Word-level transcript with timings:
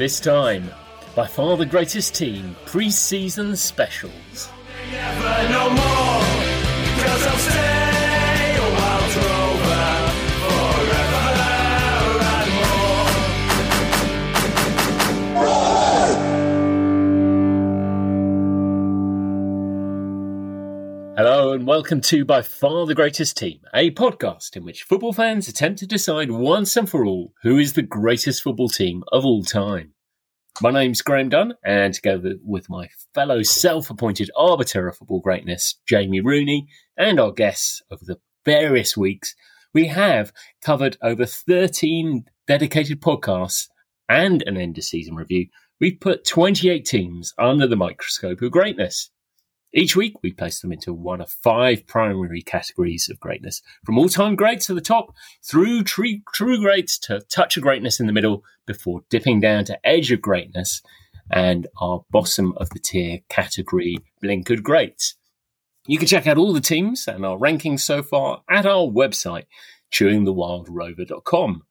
This 0.00 0.18
time, 0.18 0.70
by 1.14 1.26
far 1.26 1.58
the 1.58 1.66
greatest 1.66 2.14
team, 2.14 2.56
pre 2.64 2.88
season 2.88 3.54
specials. 3.54 4.48
Hello, 21.22 21.52
and 21.52 21.66
welcome 21.66 22.00
to 22.00 22.24
By 22.24 22.40
Far 22.40 22.86
the 22.86 22.94
Greatest 22.94 23.36
Team, 23.36 23.60
a 23.74 23.90
podcast 23.90 24.56
in 24.56 24.64
which 24.64 24.84
football 24.84 25.12
fans 25.12 25.48
attempt 25.48 25.80
to 25.80 25.86
decide 25.86 26.30
once 26.30 26.74
and 26.78 26.88
for 26.88 27.04
all 27.04 27.34
who 27.42 27.58
is 27.58 27.74
the 27.74 27.82
greatest 27.82 28.42
football 28.42 28.70
team 28.70 29.04
of 29.12 29.26
all 29.26 29.44
time. 29.44 29.92
My 30.62 30.70
name's 30.70 31.00
Graham 31.00 31.30
Dunn, 31.30 31.54
and 31.64 31.94
together 31.94 32.34
with 32.44 32.68
my 32.68 32.90
fellow 33.14 33.42
self 33.42 33.88
appointed 33.88 34.30
arbiter 34.36 34.88
of 34.88 34.98
football 34.98 35.20
greatness, 35.20 35.80
Jamie 35.88 36.20
Rooney, 36.20 36.68
and 36.98 37.18
our 37.18 37.32
guests 37.32 37.80
over 37.90 38.04
the 38.04 38.18
various 38.44 38.94
weeks, 38.94 39.34
we 39.72 39.86
have 39.86 40.34
covered 40.60 40.98
over 41.02 41.24
13 41.24 42.24
dedicated 42.46 43.00
podcasts 43.00 43.68
and 44.10 44.42
an 44.42 44.58
end 44.58 44.76
of 44.76 44.84
season 44.84 45.14
review. 45.14 45.46
We've 45.80 45.98
put 45.98 46.26
28 46.26 46.84
teams 46.84 47.32
under 47.38 47.66
the 47.66 47.76
microscope 47.76 48.42
of 48.42 48.50
greatness. 48.50 49.10
Each 49.72 49.94
week, 49.94 50.14
we 50.22 50.32
place 50.32 50.60
them 50.60 50.72
into 50.72 50.92
one 50.92 51.20
of 51.20 51.30
five 51.30 51.86
primary 51.86 52.42
categories 52.42 53.08
of 53.08 53.20
greatness, 53.20 53.62
from 53.84 53.98
all-time 53.98 54.34
greats 54.34 54.66
to 54.66 54.74
the 54.74 54.80
top 54.80 55.14
through 55.44 55.84
true, 55.84 56.20
true 56.34 56.58
greats 56.58 56.98
to 57.00 57.20
touch 57.20 57.56
of 57.56 57.62
greatness 57.62 58.00
in 58.00 58.06
the 58.06 58.12
middle, 58.12 58.42
before 58.66 59.02
dipping 59.10 59.40
down 59.40 59.64
to 59.66 59.86
edge 59.86 60.10
of 60.10 60.20
greatness 60.20 60.82
and 61.30 61.68
our 61.80 62.04
bottom 62.10 62.52
of 62.56 62.70
the 62.70 62.80
tier 62.80 63.20
category, 63.28 63.96
blinkered 64.22 64.62
greats. 64.62 65.14
You 65.86 65.98
can 65.98 66.08
check 66.08 66.26
out 66.26 66.38
all 66.38 66.52
the 66.52 66.60
teams 66.60 67.06
and 67.06 67.24
our 67.24 67.38
rankings 67.38 67.80
so 67.80 68.02
far 68.02 68.42
at 68.50 68.66
our 68.66 68.86
website, 68.86 69.44
chewingthewildrover.com. 69.92 71.62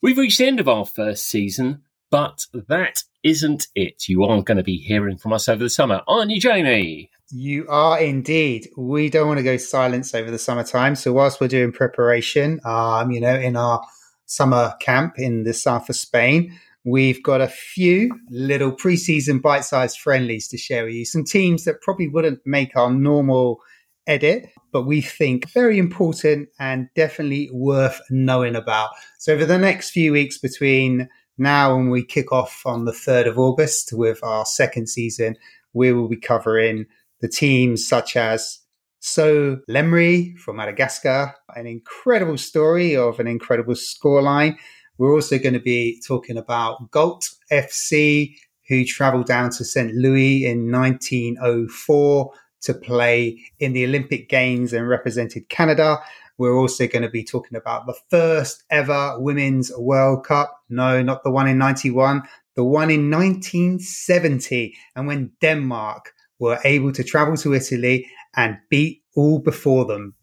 We've 0.00 0.18
reached 0.18 0.38
the 0.38 0.46
end 0.46 0.60
of 0.60 0.68
our 0.68 0.86
first 0.86 1.26
season, 1.26 1.82
but 2.10 2.46
that 2.68 3.02
isn't 3.22 3.66
it. 3.74 4.08
You 4.08 4.24
are 4.24 4.42
going 4.42 4.56
to 4.56 4.62
be 4.62 4.78
hearing 4.78 5.18
from 5.18 5.32
us 5.32 5.48
over 5.48 5.62
the 5.62 5.70
summer, 5.70 6.02
aren't 6.06 6.30
you, 6.30 6.40
Jamie? 6.40 7.10
You 7.30 7.66
are 7.68 8.00
indeed. 8.00 8.68
We 8.76 9.10
don't 9.10 9.28
want 9.28 9.38
to 9.38 9.44
go 9.44 9.58
silence 9.58 10.14
over 10.14 10.30
the 10.30 10.38
summertime. 10.38 10.94
So 10.94 11.12
whilst 11.12 11.40
we're 11.40 11.48
doing 11.48 11.72
preparation, 11.72 12.60
um, 12.64 13.10
you 13.10 13.20
know, 13.20 13.34
in 13.34 13.56
our 13.56 13.82
summer 14.24 14.74
camp 14.80 15.18
in 15.18 15.44
the 15.44 15.52
south 15.52 15.90
of 15.90 15.96
Spain, 15.96 16.58
we've 16.84 17.22
got 17.22 17.42
a 17.42 17.48
few 17.48 18.18
little 18.30 18.72
preseason 18.72 19.42
bite-sized 19.42 19.98
friendlies 19.98 20.48
to 20.48 20.56
share 20.56 20.84
with 20.84 20.94
you. 20.94 21.04
Some 21.04 21.24
teams 21.24 21.64
that 21.64 21.82
probably 21.82 22.08
wouldn't 22.08 22.40
make 22.46 22.74
our 22.76 22.90
normal 22.90 23.60
edit, 24.06 24.48
but 24.72 24.86
we 24.86 25.02
think 25.02 25.50
very 25.50 25.78
important 25.78 26.48
and 26.58 26.88
definitely 26.94 27.50
worth 27.52 28.00
knowing 28.08 28.56
about. 28.56 28.90
So 29.18 29.34
over 29.34 29.44
the 29.44 29.58
next 29.58 29.90
few 29.90 30.12
weeks 30.12 30.38
between 30.38 31.08
now 31.38 31.76
when 31.76 31.90
we 31.90 32.04
kick 32.04 32.32
off 32.32 32.62
on 32.66 32.84
the 32.84 32.92
3rd 32.92 33.28
of 33.28 33.38
August 33.38 33.92
with 33.92 34.22
our 34.22 34.44
second 34.44 34.88
season, 34.88 35.36
we 35.72 35.92
will 35.92 36.08
be 36.08 36.16
covering 36.16 36.86
the 37.20 37.28
teams 37.28 37.86
such 37.86 38.16
as 38.16 38.60
SO 39.00 39.58
l'Emyrne 39.68 40.36
from 40.36 40.56
Madagascar, 40.56 41.34
an 41.54 41.66
incredible 41.66 42.36
story 42.36 42.96
of 42.96 43.20
an 43.20 43.26
incredible 43.26 43.74
scoreline. 43.74 44.56
We're 44.98 45.14
also 45.14 45.38
going 45.38 45.54
to 45.54 45.60
be 45.60 46.02
talking 46.06 46.36
about 46.36 46.90
Galt 46.90 47.28
FC, 47.52 48.34
who 48.68 48.84
traveled 48.84 49.26
down 49.26 49.50
to 49.50 49.64
St. 49.64 49.94
Louis 49.94 50.44
in 50.44 50.70
1904 50.72 52.32
to 52.62 52.74
play 52.74 53.38
in 53.60 53.72
the 53.72 53.84
Olympic 53.84 54.28
Games 54.28 54.72
and 54.72 54.88
represented 54.88 55.48
Canada. 55.48 55.98
We're 56.38 56.56
also 56.56 56.86
going 56.86 57.02
to 57.02 57.10
be 57.10 57.24
talking 57.24 57.58
about 57.58 57.86
the 57.86 57.98
first 58.10 58.64
ever 58.70 59.18
Women's 59.18 59.72
World 59.76 60.24
Cup. 60.24 60.56
No, 60.68 61.02
not 61.02 61.24
the 61.24 61.30
one 61.30 61.48
in 61.48 61.58
91, 61.58 62.22
the 62.54 62.64
one 62.64 62.90
in 62.90 63.10
1970. 63.10 64.74
And 64.96 65.06
when 65.06 65.32
Denmark 65.40 66.14
were 66.38 66.60
able 66.64 66.92
to 66.92 67.04
travel 67.04 67.36
to 67.38 67.54
Italy 67.54 68.08
and 68.36 68.58
beat 68.70 69.02
all 69.16 69.40
before 69.40 69.84
them. 69.84 70.14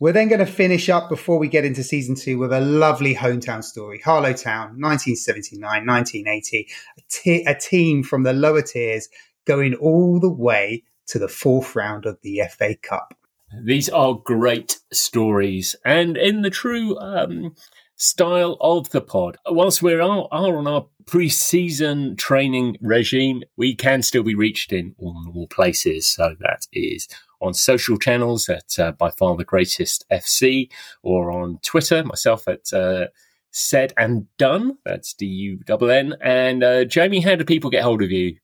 We're 0.00 0.12
then 0.12 0.26
going 0.26 0.44
to 0.44 0.46
finish 0.46 0.88
up 0.88 1.08
before 1.08 1.38
we 1.38 1.46
get 1.46 1.64
into 1.64 1.84
season 1.84 2.16
two 2.16 2.36
with 2.36 2.52
a 2.52 2.60
lovely 2.60 3.14
hometown 3.14 3.62
story. 3.62 4.00
Harlow 4.00 4.32
Town, 4.32 4.80
1979, 4.80 5.86
1980, 5.86 6.68
a, 6.98 7.02
te- 7.08 7.44
a 7.44 7.54
team 7.54 8.02
from 8.02 8.24
the 8.24 8.32
lower 8.32 8.62
tiers 8.62 9.08
going 9.44 9.74
all 9.74 10.18
the 10.18 10.28
way 10.28 10.82
to 11.06 11.20
the 11.20 11.28
fourth 11.28 11.76
round 11.76 12.04
of 12.04 12.18
the 12.22 12.42
FA 12.50 12.74
Cup. 12.82 13.14
These 13.60 13.88
are 13.90 14.14
great 14.14 14.78
stories, 14.92 15.76
and 15.84 16.16
in 16.16 16.42
the 16.42 16.50
true 16.50 16.98
um, 16.98 17.54
style 17.96 18.56
of 18.60 18.90
the 18.90 19.00
pod. 19.00 19.36
Whilst 19.46 19.82
we 19.82 19.94
are, 19.94 20.00
are 20.00 20.56
on 20.56 20.66
our 20.66 20.86
pre-season 21.06 22.16
training 22.16 22.76
regime, 22.80 23.42
we 23.56 23.74
can 23.74 24.02
still 24.02 24.22
be 24.22 24.34
reached 24.34 24.72
in 24.72 24.94
all 24.98 25.14
normal 25.24 25.48
places. 25.48 26.06
So 26.08 26.34
that 26.40 26.66
is 26.72 27.08
on 27.40 27.54
social 27.54 27.98
channels 27.98 28.48
at 28.48 28.78
uh, 28.78 28.92
by 28.92 29.10
far 29.10 29.36
the 29.36 29.44
greatest 29.44 30.04
FC, 30.10 30.70
or 31.02 31.30
on 31.30 31.58
Twitter, 31.62 32.04
myself 32.04 32.48
at. 32.48 32.72
Uh, 32.72 33.06
Said 33.54 33.92
and 33.98 34.26
Dunn. 34.38 34.78
That's 34.86 35.12
D 35.12 35.26
U 35.26 35.60
N 35.68 35.90
N. 35.90 36.14
And 36.22 36.64
uh, 36.64 36.84
Jamie, 36.86 37.20
how 37.20 37.34
do 37.34 37.44
people 37.44 37.68
get 37.68 37.82
hold 37.82 38.02
of 38.02 38.10
you? 38.10 38.36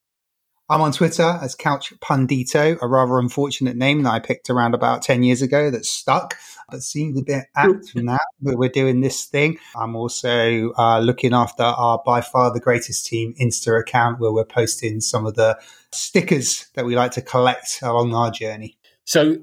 I'm 0.71 0.83
on 0.83 0.93
Twitter 0.93 1.39
as 1.41 1.55
Couch 1.55 1.95
Pundito, 2.01 2.77
a 2.83 2.87
rather 2.87 3.19
unfortunate 3.19 3.75
name 3.75 4.03
that 4.03 4.11
I 4.11 4.19
picked 4.19 4.51
around 4.51 4.75
about 4.75 5.01
10 5.01 5.23
years 5.23 5.41
ago 5.41 5.71
that 5.71 5.87
stuck, 5.87 6.35
but 6.71 6.83
seems 6.83 7.19
a 7.19 7.23
bit 7.25 7.45
apt 7.57 7.97
now 7.97 8.19
that 8.43 8.59
we're 8.59 8.69
doing 8.69 9.01
this 9.01 9.25
thing. 9.25 9.59
I'm 9.75 9.97
also 9.97 10.73
uh, 10.77 10.99
looking 10.99 11.33
after 11.33 11.63
our 11.63 12.03
by 12.05 12.21
far 12.21 12.53
the 12.53 12.61
greatest 12.61 13.07
team 13.07 13.35
Insta 13.41 13.81
account 13.81 14.21
where 14.21 14.31
we're 14.31 14.45
posting 14.45 15.01
some 15.01 15.25
of 15.25 15.37
the 15.37 15.59
stickers 15.91 16.67
that 16.75 16.85
we 16.85 16.95
like 16.95 17.13
to 17.13 17.23
collect 17.23 17.79
along 17.81 18.15
our 18.15 18.31
journey. 18.31 18.77
So 19.05 19.39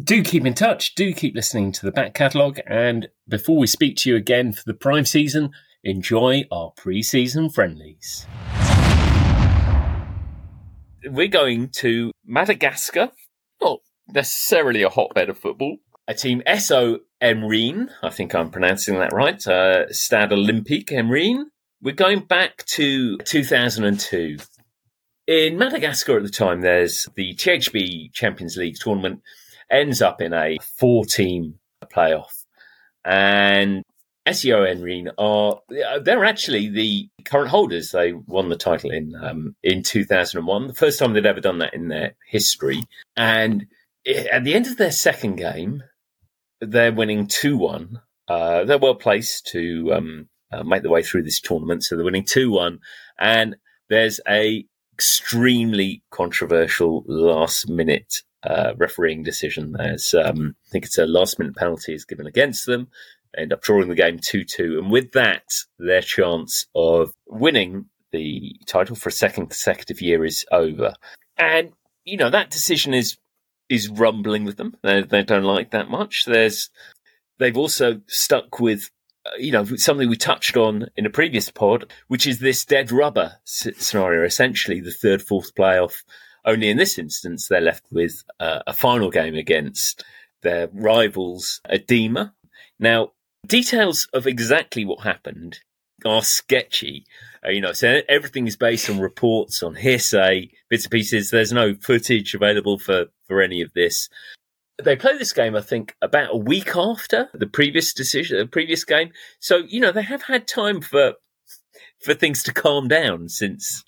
do 0.00 0.22
keep 0.22 0.46
in 0.46 0.54
touch, 0.54 0.94
do 0.94 1.12
keep 1.12 1.34
listening 1.34 1.72
to 1.72 1.86
the 1.86 1.90
back 1.90 2.14
catalogue, 2.14 2.60
and 2.64 3.08
before 3.28 3.58
we 3.58 3.66
speak 3.66 3.96
to 3.96 4.10
you 4.10 4.14
again 4.14 4.52
for 4.52 4.62
the 4.66 4.74
prime 4.74 5.04
season, 5.04 5.50
enjoy 5.82 6.44
our 6.52 6.70
pre 6.76 7.02
season 7.02 7.50
friendlies 7.50 8.24
we're 11.04 11.28
going 11.28 11.68
to 11.68 12.12
Madagascar, 12.24 13.10
not 13.60 13.80
necessarily 14.08 14.82
a 14.82 14.88
hotbed 14.88 15.28
of 15.28 15.38
football. 15.38 15.78
A 16.08 16.14
team 16.14 16.42
SO 16.58 17.00
Emyrne, 17.22 17.90
I 18.02 18.10
think 18.10 18.34
I'm 18.34 18.50
pronouncing 18.50 18.98
that 18.98 19.12
right, 19.12 19.46
uh, 19.46 19.92
Stade 19.92 20.30
Olympique 20.30 20.90
Emyrne. 20.90 21.44
We're 21.82 21.94
going 21.94 22.20
back 22.20 22.64
to 22.74 23.16
2002. 23.18 24.38
In 25.26 25.56
Madagascar 25.56 26.16
at 26.16 26.24
the 26.24 26.28
time, 26.28 26.62
there's 26.62 27.08
the 27.14 27.34
THB 27.34 28.12
Champions 28.12 28.56
League 28.56 28.76
tournament 28.80 29.22
ends 29.70 30.02
up 30.02 30.20
in 30.20 30.34
a 30.34 30.58
four 30.60 31.04
team 31.04 31.54
playoff. 31.84 32.44
And 33.04 33.84
SO 34.26 34.64
Emyrne 34.64 35.10
are 35.18 35.60
they're 36.02 36.24
actually 36.24 36.68
the 36.68 37.08
current 37.24 37.48
holders. 37.48 37.90
They 37.90 38.12
won 38.12 38.48
the 38.48 38.56
title 38.56 38.90
in 38.90 39.14
um, 39.14 39.56
in 39.62 39.82
2001, 39.82 40.66
the 40.68 40.74
first 40.74 40.98
time 40.98 41.12
they'd 41.12 41.26
ever 41.26 41.40
done 41.40 41.58
that 41.58 41.74
in 41.74 41.88
their 41.88 42.14
history. 42.28 42.84
And 43.16 43.66
at 44.06 44.44
the 44.44 44.54
end 44.54 44.66
of 44.66 44.76
their 44.76 44.92
second 44.92 45.36
game, 45.36 45.82
they're 46.60 46.92
winning 46.92 47.26
two 47.26 47.56
one. 47.56 48.00
Uh, 48.28 48.64
they're 48.64 48.78
well 48.78 48.94
placed 48.94 49.46
to 49.48 49.92
um, 49.94 50.28
uh, 50.52 50.62
make 50.64 50.82
their 50.82 50.90
way 50.90 51.02
through 51.02 51.22
this 51.22 51.40
tournament, 51.40 51.82
so 51.82 51.96
they're 51.96 52.04
winning 52.04 52.24
two 52.24 52.50
one. 52.50 52.80
And 53.18 53.56
there's 53.88 54.20
a 54.28 54.64
extremely 54.92 56.02
controversial 56.10 57.04
last 57.06 57.70
minute 57.70 58.22
uh, 58.42 58.74
refereeing 58.76 59.22
decision. 59.22 59.72
There's, 59.72 60.14
um, 60.14 60.56
I 60.66 60.68
think 60.70 60.84
it's 60.84 60.98
a 60.98 61.06
last 61.06 61.38
minute 61.38 61.56
penalty 61.56 61.94
is 61.94 62.04
given 62.04 62.26
against 62.26 62.66
them 62.66 62.88
end 63.36 63.52
up 63.52 63.62
drawing 63.62 63.88
the 63.88 63.94
game 63.94 64.18
2 64.18 64.44
2. 64.44 64.78
And 64.78 64.90
with 64.90 65.12
that, 65.12 65.44
their 65.78 66.02
chance 66.02 66.66
of 66.74 67.10
winning 67.26 67.86
the 68.12 68.56
title 68.66 68.96
for 68.96 69.08
a 69.08 69.12
second 69.12 69.46
consecutive 69.46 70.00
year 70.00 70.24
is 70.24 70.44
over. 70.50 70.94
And, 71.36 71.72
you 72.04 72.16
know, 72.16 72.30
that 72.30 72.50
decision 72.50 72.94
is 72.94 73.16
is 73.68 73.88
rumbling 73.88 74.44
with 74.44 74.56
them. 74.56 74.76
They, 74.82 75.02
they 75.02 75.22
don't 75.22 75.44
like 75.44 75.70
that 75.70 75.88
much. 75.88 76.24
There's 76.26 76.68
they've 77.38 77.56
also 77.56 78.00
stuck 78.08 78.58
with 78.60 78.90
uh, 79.24 79.36
you 79.38 79.52
know 79.52 79.64
something 79.76 80.08
we 80.08 80.16
touched 80.16 80.56
on 80.56 80.88
in 80.96 81.06
a 81.06 81.10
previous 81.10 81.50
pod, 81.50 81.90
which 82.08 82.26
is 82.26 82.40
this 82.40 82.64
dead 82.64 82.90
rubber 82.90 83.36
scenario. 83.44 84.24
Essentially, 84.24 84.80
the 84.80 84.90
third, 84.90 85.22
fourth 85.22 85.54
playoff. 85.54 86.02
Only 86.44 86.70
in 86.70 86.78
this 86.78 86.98
instance, 86.98 87.48
they're 87.48 87.60
left 87.60 87.84
with 87.90 88.24
uh, 88.40 88.60
a 88.66 88.72
final 88.72 89.10
game 89.10 89.34
against 89.34 90.02
their 90.42 90.68
rivals, 90.72 91.60
Adema. 91.70 92.32
Now, 92.78 93.10
Details 93.46 94.08
of 94.12 94.26
exactly 94.26 94.84
what 94.84 95.00
happened 95.00 95.60
are 96.04 96.22
sketchy. 96.22 97.04
Uh, 97.44 97.50
you 97.50 97.60
know, 97.60 97.72
so 97.72 98.00
everything 98.08 98.46
is 98.46 98.56
based 98.56 98.90
on 98.90 99.00
reports, 99.00 99.62
on 99.62 99.74
hearsay, 99.74 100.50
bits 100.68 100.84
and 100.84 100.92
pieces. 100.92 101.30
There's 101.30 101.52
no 101.52 101.74
footage 101.74 102.34
available 102.34 102.78
for 102.78 103.06
for 103.26 103.40
any 103.40 103.62
of 103.62 103.72
this. 103.74 104.08
They 104.82 104.96
play 104.96 105.16
this 105.18 105.32
game, 105.32 105.56
I 105.56 105.60
think, 105.60 105.94
about 106.00 106.34
a 106.34 106.38
week 106.38 106.74
after 106.74 107.28
the 107.34 107.46
previous 107.46 107.92
decision, 107.92 108.38
the 108.38 108.46
previous 108.46 108.84
game. 108.84 109.10
So 109.38 109.58
you 109.58 109.80
know, 109.80 109.92
they 109.92 110.02
have 110.02 110.22
had 110.22 110.46
time 110.46 110.80
for 110.80 111.14
for 112.00 112.14
things 112.14 112.42
to 112.44 112.52
calm 112.52 112.88
down 112.88 113.28
since 113.28 113.84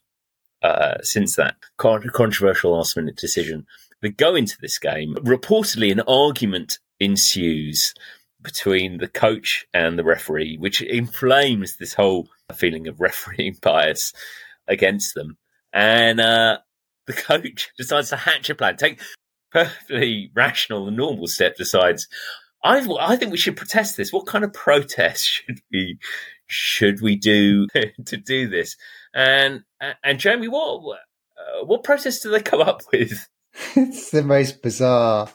uh, 0.63 0.99
since 1.03 1.37
that 1.37 1.57
con- 1.77 2.09
controversial 2.13 2.73
last 2.73 2.97
minute 2.97 3.17
decision. 3.17 3.67
They 4.01 4.11
go 4.11 4.35
into 4.35 4.57
this 4.61 4.79
game. 4.79 5.15
Reportedly, 5.17 5.93
an 5.93 6.01
argument 6.01 6.79
ensues 6.99 7.95
between 8.43 8.99
the 8.99 9.09
coach 9.09 9.67
and 9.73 9.99
the 9.99 10.05
referee, 10.05 10.57
which 10.59 10.83
inflames 10.83 11.77
this 11.77 11.95
whole 11.95 12.29
feeling 12.55 12.89
of 12.89 13.01
refereeing 13.01 13.57
bias 13.63 14.13
against 14.69 15.15
them. 15.15 15.37
And 15.73 16.21
uh, 16.21 16.59
the 17.07 17.13
coach 17.13 17.71
decides 17.79 18.11
to 18.11 18.17
hatch 18.17 18.51
a 18.51 18.55
plan, 18.55 18.77
take 18.77 19.01
perfectly 19.51 20.31
rational 20.35 20.89
and 20.89 20.97
normal 20.97 21.27
step, 21.27 21.57
decides, 21.57 22.09
I, 22.65 22.87
I 23.01 23.17
think 23.17 23.33
we 23.33 23.39
should 23.39 23.57
protest 23.57 23.97
this. 23.97 24.13
What 24.13 24.27
kind 24.27 24.45
of 24.45 24.53
protest 24.53 25.25
should 25.27 25.61
we 25.73 25.99
should 26.47 27.01
we 27.01 27.17
do 27.17 27.67
to 28.05 28.17
do 28.17 28.49
this? 28.49 28.77
And 29.15 29.65
and 30.03 30.19
Jamie, 30.19 30.49
what 30.49 30.99
uh, 31.39 31.65
what 31.65 31.85
protest 31.85 32.23
do 32.23 32.31
they 32.31 32.43
come 32.43 32.61
up 32.61 32.83
with? 32.93 33.29
it's 33.77 34.11
the 34.11 34.23
most 34.23 34.63
bizarre 34.63 35.29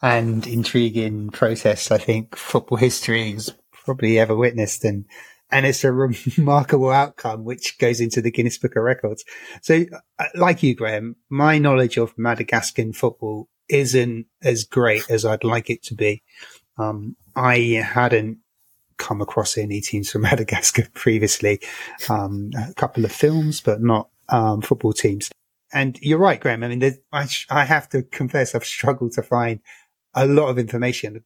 and 0.00 0.46
intriguing 0.46 1.30
process 1.30 1.90
I 1.90 1.98
think 1.98 2.36
football 2.36 2.78
history 2.78 3.32
has 3.32 3.54
probably 3.72 4.18
ever 4.18 4.36
witnessed, 4.36 4.84
and 4.84 5.06
and 5.50 5.66
it's 5.66 5.84
a 5.84 5.92
remarkable 5.92 6.90
outcome 6.90 7.44
which 7.44 7.78
goes 7.78 8.00
into 8.00 8.20
the 8.20 8.30
Guinness 8.30 8.58
Book 8.58 8.76
of 8.76 8.82
Records. 8.82 9.24
So, 9.62 9.86
uh, 10.18 10.26
like 10.34 10.62
you, 10.62 10.74
Graham, 10.74 11.16
my 11.30 11.58
knowledge 11.58 11.96
of 11.96 12.16
Madagascan 12.18 12.92
football 12.92 13.48
isn't 13.68 14.26
as 14.42 14.64
great 14.64 15.10
as 15.10 15.24
I'd 15.24 15.44
like 15.44 15.70
it 15.70 15.82
to 15.84 15.94
be. 15.94 16.22
Um, 16.78 17.16
I 17.34 17.82
hadn't 17.84 18.38
come 18.98 19.20
across 19.20 19.56
any 19.56 19.80
teams 19.80 20.10
from 20.10 20.22
Madagascar 20.22 20.86
previously. 20.94 21.60
Um, 22.08 22.50
a 22.56 22.74
couple 22.74 23.04
of 23.04 23.12
films, 23.12 23.60
but 23.60 23.80
not 23.80 24.08
um, 24.28 24.60
football 24.60 24.92
teams. 24.92 25.30
And 25.72 25.98
you're 26.00 26.18
right, 26.18 26.40
Graham. 26.40 26.64
I 26.64 26.68
mean, 26.68 26.98
I, 27.12 27.28
I 27.50 27.64
have 27.64 27.88
to 27.90 28.02
confess, 28.02 28.54
I've 28.54 28.64
struggled 28.64 29.12
to 29.12 29.22
find 29.22 29.60
a 30.18 30.26
lot 30.26 30.48
of 30.48 30.58
information. 30.58 31.22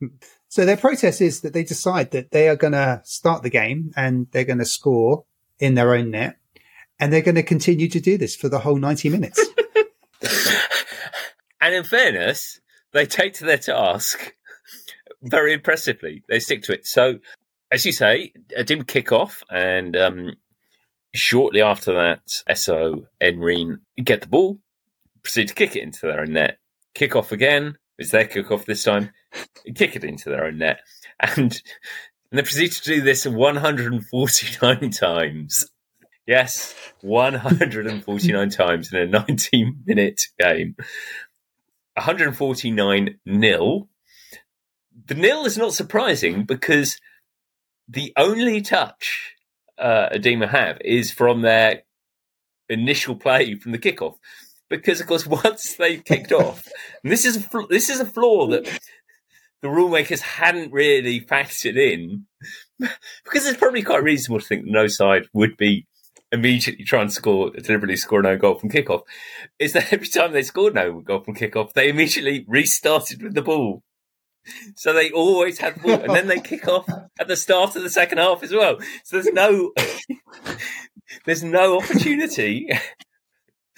So 0.48 0.64
their 0.64 0.76
process 0.76 1.20
is 1.20 1.40
that 1.40 1.52
they 1.52 1.64
decide 1.64 2.10
that 2.10 2.30
they 2.30 2.48
are 2.48 2.56
going 2.56 2.74
to 2.74 3.00
start 3.04 3.42
the 3.42 3.50
game 3.50 3.92
and 3.96 4.26
they're 4.32 4.44
going 4.44 4.58
to 4.58 4.64
score 4.64 5.24
in 5.58 5.74
their 5.74 5.94
own 5.94 6.10
net, 6.10 6.36
and 6.98 7.12
they're 7.12 7.22
going 7.22 7.36
to 7.36 7.42
continue 7.42 7.88
to 7.88 8.00
do 8.00 8.18
this 8.18 8.34
for 8.34 8.48
the 8.48 8.58
whole 8.58 8.76
90 8.76 9.08
minutes. 9.08 9.40
and 11.60 11.74
in 11.74 11.84
fairness, 11.84 12.60
they 12.92 13.06
take 13.06 13.34
to 13.34 13.44
their 13.44 13.58
task 13.58 14.34
very 15.22 15.52
impressively. 15.52 16.24
They 16.28 16.40
stick 16.40 16.62
to 16.64 16.72
it. 16.72 16.86
So 16.86 17.18
as 17.72 17.86
you 17.86 17.92
say, 17.92 18.32
a 18.54 18.62
dim 18.62 18.84
kick 18.84 19.12
off, 19.12 19.42
and 19.50 19.96
um, 19.96 20.32
shortly 21.14 21.62
after 21.62 21.94
that, 21.94 22.20
Eso 22.46 23.06
and 23.20 23.42
Rennes 23.42 23.78
get 24.04 24.20
the 24.20 24.28
ball, 24.28 24.58
proceed 25.22 25.48
to 25.48 25.54
kick 25.54 25.74
it 25.74 25.82
into 25.82 26.00
their 26.02 26.20
own 26.20 26.34
net. 26.34 26.58
Kick 26.94 27.16
off 27.16 27.32
again. 27.32 27.78
It's 27.98 28.10
their 28.10 28.26
kick 28.26 28.50
off 28.50 28.66
this 28.66 28.84
time. 28.84 29.10
kick 29.74 29.96
it 29.96 30.04
into 30.04 30.28
their 30.30 30.44
own 30.44 30.58
net. 30.58 30.80
And, 31.20 31.38
and 31.38 31.62
they 32.32 32.42
proceed 32.42 32.72
to 32.72 32.82
do 32.82 33.00
this 33.00 33.26
149 33.26 34.90
times. 34.90 35.70
Yes, 36.26 36.74
149 37.00 38.50
times 38.50 38.92
in 38.92 38.98
a 38.98 39.06
19 39.06 39.82
minute 39.86 40.22
game. 40.38 40.76
149 41.94 43.18
nil. 43.26 43.88
The 45.06 45.14
nil 45.14 45.44
is 45.44 45.58
not 45.58 45.74
surprising 45.74 46.44
because 46.44 46.98
the 47.88 48.12
only 48.16 48.62
touch 48.62 49.34
uh, 49.78 50.08
Adema 50.10 50.48
have 50.48 50.78
is 50.82 51.10
from 51.10 51.42
their 51.42 51.82
initial 52.68 53.16
play 53.16 53.56
from 53.56 53.72
the 53.72 53.78
kickoff, 53.78 54.16
because 54.80 55.00
of 55.00 55.06
course 55.06 55.26
once 55.44 55.76
they 55.76 55.98
kicked 55.98 56.32
off, 56.32 56.66
this 57.04 57.24
is 57.24 57.46
this 57.68 57.88
is 57.88 58.00
a 58.00 58.06
flaw 58.06 58.46
that 58.48 58.66
the 59.60 59.68
rulemakers 59.68 60.20
hadn't 60.20 60.72
really 60.72 61.20
factored 61.20 61.76
in, 61.76 62.26
because 63.24 63.46
it's 63.46 63.58
probably 63.58 63.82
quite 63.82 64.02
reasonable 64.02 64.40
to 64.40 64.46
think 64.46 64.64
no 64.64 64.86
side 64.86 65.26
would 65.32 65.56
be 65.56 65.86
immediately 66.32 66.84
trying 66.84 67.08
to 67.08 67.12
score 67.12 67.50
deliberately 67.50 67.96
score 67.96 68.22
no 68.22 68.36
goal 68.36 68.58
from 68.58 68.70
kickoff. 68.70 69.02
Is 69.58 69.72
that 69.74 69.92
every 69.92 70.08
time 70.08 70.32
they 70.32 70.42
scored 70.42 70.74
no 70.74 71.00
goal 71.00 71.20
from 71.20 71.36
kickoff, 71.36 71.74
they 71.74 71.88
immediately 71.88 72.44
restarted 72.48 73.22
with 73.22 73.34
the 73.34 73.42
ball 73.42 73.82
so 74.74 74.92
they 74.92 75.10
always 75.10 75.58
have 75.58 75.74
the 75.74 75.80
ball, 75.80 76.00
and 76.00 76.14
then 76.14 76.26
they 76.26 76.40
kick 76.44 76.66
off 76.66 76.88
at 77.18 77.28
the 77.28 77.36
start 77.36 77.76
of 77.76 77.82
the 77.82 77.90
second 77.90 78.18
half 78.18 78.42
as 78.42 78.52
well. 78.52 78.78
So 79.04 79.20
there's 79.20 79.32
no, 79.32 79.72
there's 81.24 81.44
no 81.44 81.78
opportunity 81.78 82.68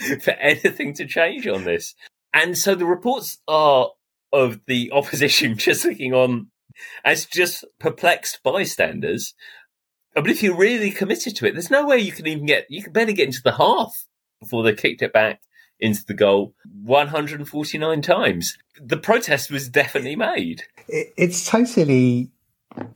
for 0.21 0.33
anything 0.33 0.95
to 0.95 1.07
change 1.07 1.47
on 1.47 1.65
this. 1.65 1.95
And 2.33 2.59
so 2.59 2.75
the 2.75 2.87
reports 2.87 3.39
are 3.47 3.91
of 4.33 4.61
the 4.67 4.91
opposition 4.93 5.57
just 5.59 5.85
looking 5.85 6.13
on 6.13 6.49
as 7.05 7.27
just 7.27 7.65
perplexed 7.79 8.41
bystanders. 8.43 9.35
Uh, 10.17 10.21
but 10.23 10.31
if 10.31 10.43
you're 10.43 10.57
really 10.57 10.91
committed 10.91 11.37
to 11.37 11.47
it, 11.47 11.53
there's 11.53 11.71
no 11.71 11.87
way 11.87 11.99
you 11.99 12.13
can 12.13 12.27
even 12.27 12.47
get, 12.47 12.67
you 12.69 12.83
can 12.83 12.93
barely 12.93 13.13
get 13.13 13.27
into 13.27 13.43
the 13.43 13.53
half 13.53 14.07
before 14.41 14.63
they 14.63 14.75
kicked 14.75 15.03
it 15.03 15.13
back 15.13 15.41
into 15.81 16.05
the 16.07 16.15
goal 16.15 16.55
149 16.83 18.03
times. 18.03 18.57
The 18.81 18.97
protest 18.97 19.51
was 19.51 19.69
definitely 19.69 20.17
made. 20.17 20.63
It's 20.89 21.49
totally 21.49 22.31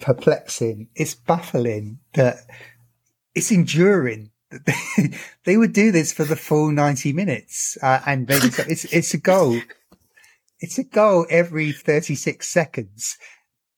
perplexing. 0.01 0.89
It's 0.95 1.15
baffling 1.15 1.99
that 2.15 2.37
it's 3.35 3.51
enduring. 3.51 4.31
They, 4.51 5.15
they 5.45 5.57
would 5.57 5.73
do 5.73 5.93
this 5.93 6.13
for 6.13 6.25
the 6.25 6.37
full 6.37 6.71
90 6.71 7.13
minutes. 7.13 7.77
Uh, 7.83 8.01
and 8.07 8.29
maybe 8.29 8.47
it's, 8.69 8.85
it's 8.87 9.15
a 9.15 9.19
goal. 9.19 9.61
It's 10.61 10.79
a 10.79 10.85
goal 10.85 11.27
every 11.31 11.73
36 11.73 12.49
seconds, 12.49 13.19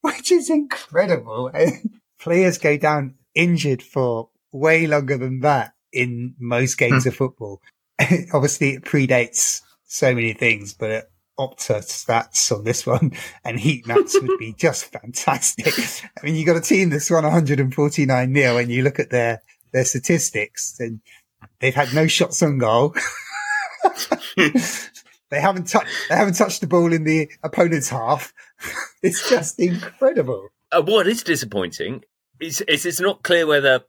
which 0.00 0.30
is 0.32 0.48
incredible. 0.48 1.50
Players 2.20 2.58
go 2.58 2.76
down 2.76 3.16
injured 3.34 3.82
for 3.82 4.30
way 4.52 4.86
longer 4.86 5.16
than 5.16 5.40
that 5.40 5.74
in 5.92 6.34
most 6.38 6.76
games 6.76 7.06
of 7.06 7.14
football. 7.14 7.60
obviously 8.32 8.70
it 8.70 8.84
predates 8.84 9.62
so 9.84 10.14
many 10.14 10.32
things, 10.32 10.74
but 10.74 10.90
it, 10.90 11.10
Opta 11.38 11.78
stats 11.78 12.54
on 12.54 12.64
this 12.64 12.86
one 12.86 13.12
and 13.46 13.58
heat 13.58 13.86
maps 13.86 14.14
would 14.20 14.38
be 14.38 14.52
just 14.52 14.84
fantastic. 14.92 15.72
I 16.20 16.26
mean, 16.26 16.34
you 16.34 16.44
got 16.44 16.56
a 16.56 16.60
team 16.60 16.90
that's 16.90 17.10
won 17.10 17.24
149 17.24 18.32
nil 18.32 18.58
and 18.58 18.70
you 18.70 18.82
look 18.82 18.98
at 18.98 19.08
their, 19.08 19.42
their 19.72 19.84
statistics 19.84 20.78
and 20.80 21.00
they've 21.60 21.74
had 21.74 21.94
no 21.94 22.06
shots 22.06 22.42
on 22.42 22.58
goal. 22.58 22.94
they 24.36 25.40
haven't 25.40 25.68
touched, 25.68 25.88
they 26.08 26.16
haven't 26.16 26.34
touched 26.34 26.60
the 26.60 26.66
ball 26.66 26.92
in 26.92 27.04
the 27.04 27.30
opponent's 27.42 27.88
half. 27.88 28.32
it's 29.02 29.28
just 29.28 29.58
incredible. 29.58 30.48
Uh, 30.72 30.82
what 30.82 31.06
is 31.06 31.22
disappointing 31.22 32.02
is, 32.40 32.60
is 32.62 32.86
it's 32.86 33.00
not 33.00 33.22
clear 33.22 33.46
whether, 33.46 33.80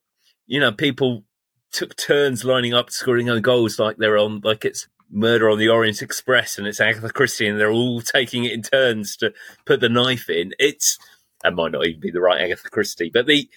you 0.48 0.60
know, 0.60 0.72
people 0.72 1.24
took 1.72 1.96
turns 1.96 2.44
lining 2.44 2.74
up 2.74 2.92
scoring 2.92 3.30
own 3.30 3.42
goals 3.42 3.80
like 3.80 3.98
they're 3.98 4.18
on 4.18 4.42
like 4.44 4.66
it's 4.66 4.88
Murder 5.10 5.50
on 5.50 5.58
the 5.58 5.70
Orient 5.70 6.02
Express 6.02 6.58
and 6.58 6.66
it's 6.66 6.80
Agatha 6.80 7.10
Christie 7.10 7.48
and 7.48 7.60
they're 7.60 7.72
all 7.72 8.02
taking 8.02 8.46
it 8.46 8.54
in 8.54 8.62
turns 8.62 9.18
to 9.18 9.34
put 9.66 9.82
the 9.82 9.90
knife 9.90 10.30
in. 10.30 10.54
It's 10.58 10.98
it 11.44 11.54
might 11.54 11.74
not 11.74 11.86
even 11.86 12.00
be 12.00 12.12
the 12.12 12.22
right 12.22 12.42
Agatha 12.42 12.70
Christie, 12.70 13.12
but 13.14 13.26
the 13.26 13.50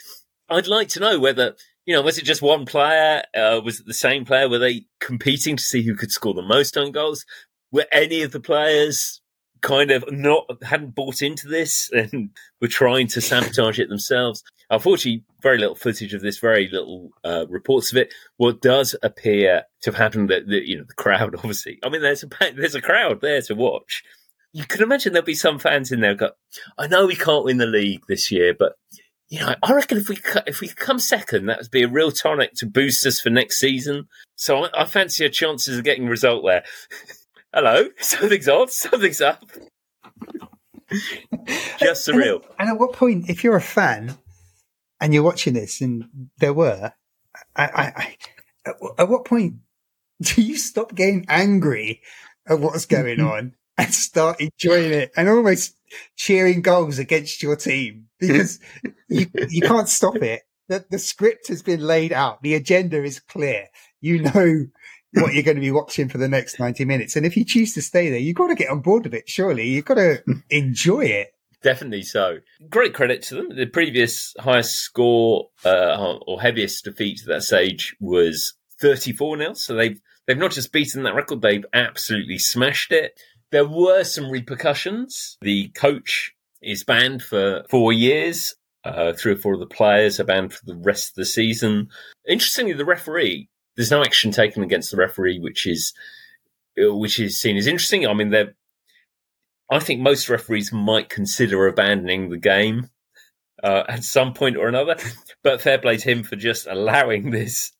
I'd 0.48 0.66
like 0.66 0.88
to 0.90 1.00
know 1.00 1.20
whether 1.20 1.54
you 1.86 1.94
know 1.94 2.02
was 2.02 2.18
it 2.18 2.24
just 2.24 2.42
one 2.42 2.66
player? 2.66 3.22
Uh, 3.34 3.60
was 3.64 3.80
it 3.80 3.86
the 3.86 3.94
same 3.94 4.24
player? 4.24 4.48
Were 4.48 4.58
they 4.58 4.86
competing 5.00 5.56
to 5.56 5.62
see 5.62 5.82
who 5.82 5.94
could 5.94 6.10
score 6.10 6.34
the 6.34 6.42
most 6.42 6.76
own 6.76 6.92
goals? 6.92 7.24
Were 7.70 7.86
any 7.92 8.22
of 8.22 8.32
the 8.32 8.40
players 8.40 9.20
kind 9.64 9.90
of 9.90 10.04
not 10.12 10.44
hadn't 10.62 10.94
bought 10.94 11.22
into 11.22 11.48
this 11.48 11.90
and 11.92 12.30
were 12.60 12.68
trying 12.68 13.08
to 13.08 13.20
sabotage 13.20 13.80
it 13.80 13.88
themselves. 13.88 14.44
Unfortunately, 14.70 15.24
very 15.42 15.58
little 15.58 15.74
footage 15.74 16.14
of 16.14 16.22
this, 16.22 16.38
very 16.38 16.68
little 16.68 17.10
uh, 17.24 17.46
reports 17.48 17.90
of 17.90 17.98
it. 17.98 18.12
What 18.36 18.60
does 18.60 18.94
appear 19.02 19.64
to 19.82 19.90
have 19.90 19.98
happened 19.98 20.30
that, 20.30 20.46
that 20.46 20.68
you 20.68 20.78
know 20.78 20.84
the 20.84 20.94
crowd, 20.94 21.34
obviously. 21.38 21.78
I 21.82 21.88
mean, 21.88 22.02
there's 22.02 22.22
a 22.22 22.28
there's 22.54 22.74
a 22.74 22.80
crowd 22.80 23.20
there 23.20 23.42
to 23.42 23.54
watch. 23.54 24.04
You 24.52 24.64
can 24.64 24.82
imagine 24.82 25.12
there'll 25.12 25.26
be 25.26 25.34
some 25.34 25.58
fans 25.58 25.90
in 25.90 26.00
there. 26.00 26.14
Go, 26.14 26.30
I 26.78 26.86
know 26.86 27.06
we 27.06 27.16
can't 27.16 27.44
win 27.44 27.56
the 27.56 27.66
league 27.66 28.02
this 28.06 28.30
year, 28.30 28.54
but 28.56 28.74
you 29.34 29.40
know, 29.40 29.52
I 29.64 29.72
reckon 29.72 29.98
if 29.98 30.08
we 30.08 30.16
if 30.46 30.60
we 30.60 30.68
come 30.68 31.00
second, 31.00 31.46
that 31.46 31.58
would 31.58 31.70
be 31.72 31.82
a 31.82 31.88
real 31.88 32.12
tonic 32.12 32.54
to 32.54 32.66
boost 32.66 33.04
us 33.04 33.20
for 33.20 33.30
next 33.30 33.58
season. 33.58 34.06
So 34.36 34.66
I, 34.66 34.82
I 34.82 34.84
fancy 34.84 35.24
our 35.24 35.30
chances 35.30 35.76
of 35.76 35.82
getting 35.82 36.06
a 36.06 36.10
result 36.10 36.44
there. 36.46 36.62
hello, 37.52 37.88
something's 37.98 38.48
odd, 38.48 38.70
something's 38.70 39.20
up. 39.20 39.42
Just 41.80 42.06
surreal. 42.06 42.42
And, 42.42 42.44
and, 42.60 42.68
at 42.68 42.78
what 42.78 42.92
point, 42.92 43.28
if 43.28 43.42
you're 43.42 43.56
a 43.56 43.60
fan, 43.60 44.16
and 45.00 45.12
you're 45.12 45.24
watching 45.24 45.54
this, 45.54 45.80
and 45.80 46.30
there 46.38 46.54
were. 46.54 46.92
I, 47.56 47.64
I, 47.64 47.82
I 47.96 48.16
at, 48.66 48.76
at 48.98 49.08
what 49.08 49.24
point 49.24 49.54
do 50.22 50.42
you 50.42 50.56
stop 50.56 50.94
getting 50.94 51.26
angry 51.28 52.02
at 52.46 52.60
what's 52.60 52.86
going 52.86 53.18
on 53.20 53.54
and 53.78 53.92
start 53.92 54.40
enjoying 54.40 54.92
it 54.92 55.12
and 55.16 55.28
almost 55.28 55.76
cheering 56.16 56.62
goals 56.62 56.98
against 56.98 57.42
your 57.42 57.56
team 57.56 58.06
because 58.18 58.60
you 59.08 59.26
you 59.48 59.62
can't 59.62 59.88
stop 59.88 60.16
it. 60.16 60.42
The, 60.68 60.84
the 60.90 60.98
script 60.98 61.48
has 61.48 61.62
been 61.62 61.80
laid 61.80 62.12
out. 62.12 62.42
The 62.42 62.54
agenda 62.54 63.02
is 63.02 63.20
clear. 63.20 63.66
You 64.00 64.22
know 64.22 64.66
what 65.12 65.34
you're 65.34 65.42
going 65.42 65.56
to 65.56 65.60
be 65.60 65.70
watching 65.70 66.08
for 66.08 66.18
the 66.18 66.28
next 66.28 66.58
90 66.58 66.84
minutes. 66.84 67.16
And 67.16 67.26
if 67.26 67.36
you 67.36 67.44
choose 67.44 67.74
to 67.74 67.82
stay 67.82 68.08
there, 68.08 68.18
you've 68.18 68.36
got 68.36 68.48
to 68.48 68.54
get 68.54 68.70
on 68.70 68.80
board 68.80 69.04
with 69.04 69.14
it, 69.14 69.28
surely. 69.28 69.68
You've 69.68 69.84
got 69.84 69.94
to 69.94 70.22
enjoy 70.50 71.04
it. 71.04 71.32
Definitely 71.62 72.02
so. 72.02 72.38
Great 72.68 72.94
credit 72.94 73.22
to 73.22 73.36
them. 73.36 73.56
The 73.56 73.66
previous 73.66 74.34
highest 74.38 74.76
score 74.76 75.48
uh, 75.64 76.16
or 76.26 76.40
heaviest 76.40 76.84
defeat 76.84 77.18
to 77.18 77.26
that 77.26 77.42
stage 77.42 77.96
was 78.00 78.54
34 78.80 79.38
0. 79.38 79.54
So 79.54 79.74
they've 79.74 79.98
they've 80.26 80.36
not 80.36 80.50
just 80.50 80.72
beaten 80.72 81.04
that 81.04 81.14
record, 81.14 81.40
they've 81.40 81.64
absolutely 81.72 82.38
smashed 82.38 82.92
it. 82.92 83.18
There 83.54 83.64
were 83.64 84.02
some 84.02 84.30
repercussions. 84.30 85.38
The 85.40 85.68
coach 85.76 86.34
is 86.60 86.82
banned 86.82 87.22
for 87.22 87.62
four 87.70 87.92
years. 87.92 88.52
Uh, 88.82 89.12
three 89.12 89.34
or 89.34 89.36
four 89.36 89.54
of 89.54 89.60
the 89.60 89.66
players 89.66 90.18
are 90.18 90.24
banned 90.24 90.52
for 90.52 90.66
the 90.66 90.74
rest 90.74 91.10
of 91.10 91.14
the 91.14 91.24
season. 91.24 91.88
Interestingly, 92.28 92.72
the 92.72 92.84
referee, 92.84 93.48
there's 93.76 93.92
no 93.92 94.02
action 94.02 94.32
taken 94.32 94.64
against 94.64 94.90
the 94.90 94.96
referee, 94.96 95.38
which 95.38 95.68
is 95.68 95.94
uh, 96.82 96.96
which 96.96 97.20
is 97.20 97.40
seen 97.40 97.56
as 97.56 97.68
interesting. 97.68 98.08
I 98.08 98.12
mean, 98.12 98.30
they're 98.30 98.56
I 99.70 99.78
think 99.78 100.00
most 100.00 100.28
referees 100.28 100.72
might 100.72 101.08
consider 101.08 101.68
abandoning 101.68 102.30
the 102.30 102.38
game 102.38 102.88
uh, 103.62 103.84
at 103.86 104.02
some 104.02 104.34
point 104.34 104.56
or 104.56 104.66
another. 104.66 104.96
But 105.44 105.60
fair 105.60 105.78
play 105.78 105.98
to 105.98 106.10
him 106.10 106.24
for 106.24 106.34
just 106.34 106.66
allowing 106.66 107.30
this 107.30 107.70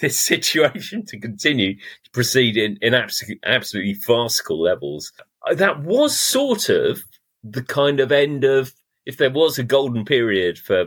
this 0.00 0.18
situation 0.32 1.04
to 1.06 1.18
continue 1.18 1.74
to 1.74 2.10
proceed 2.12 2.56
in, 2.56 2.78
in 2.80 2.94
absolutely, 2.94 3.40
absolutely 3.44 3.94
farcical 3.94 4.60
levels. 4.60 5.12
Uh, 5.48 5.54
That 5.54 5.82
was 5.82 6.18
sort 6.18 6.68
of 6.68 7.04
the 7.42 7.62
kind 7.62 8.00
of 8.00 8.10
end 8.10 8.44
of, 8.44 8.72
if 9.06 9.16
there 9.18 9.30
was 9.30 9.58
a 9.58 9.62
golden 9.62 10.04
period 10.04 10.58
for 10.58 10.86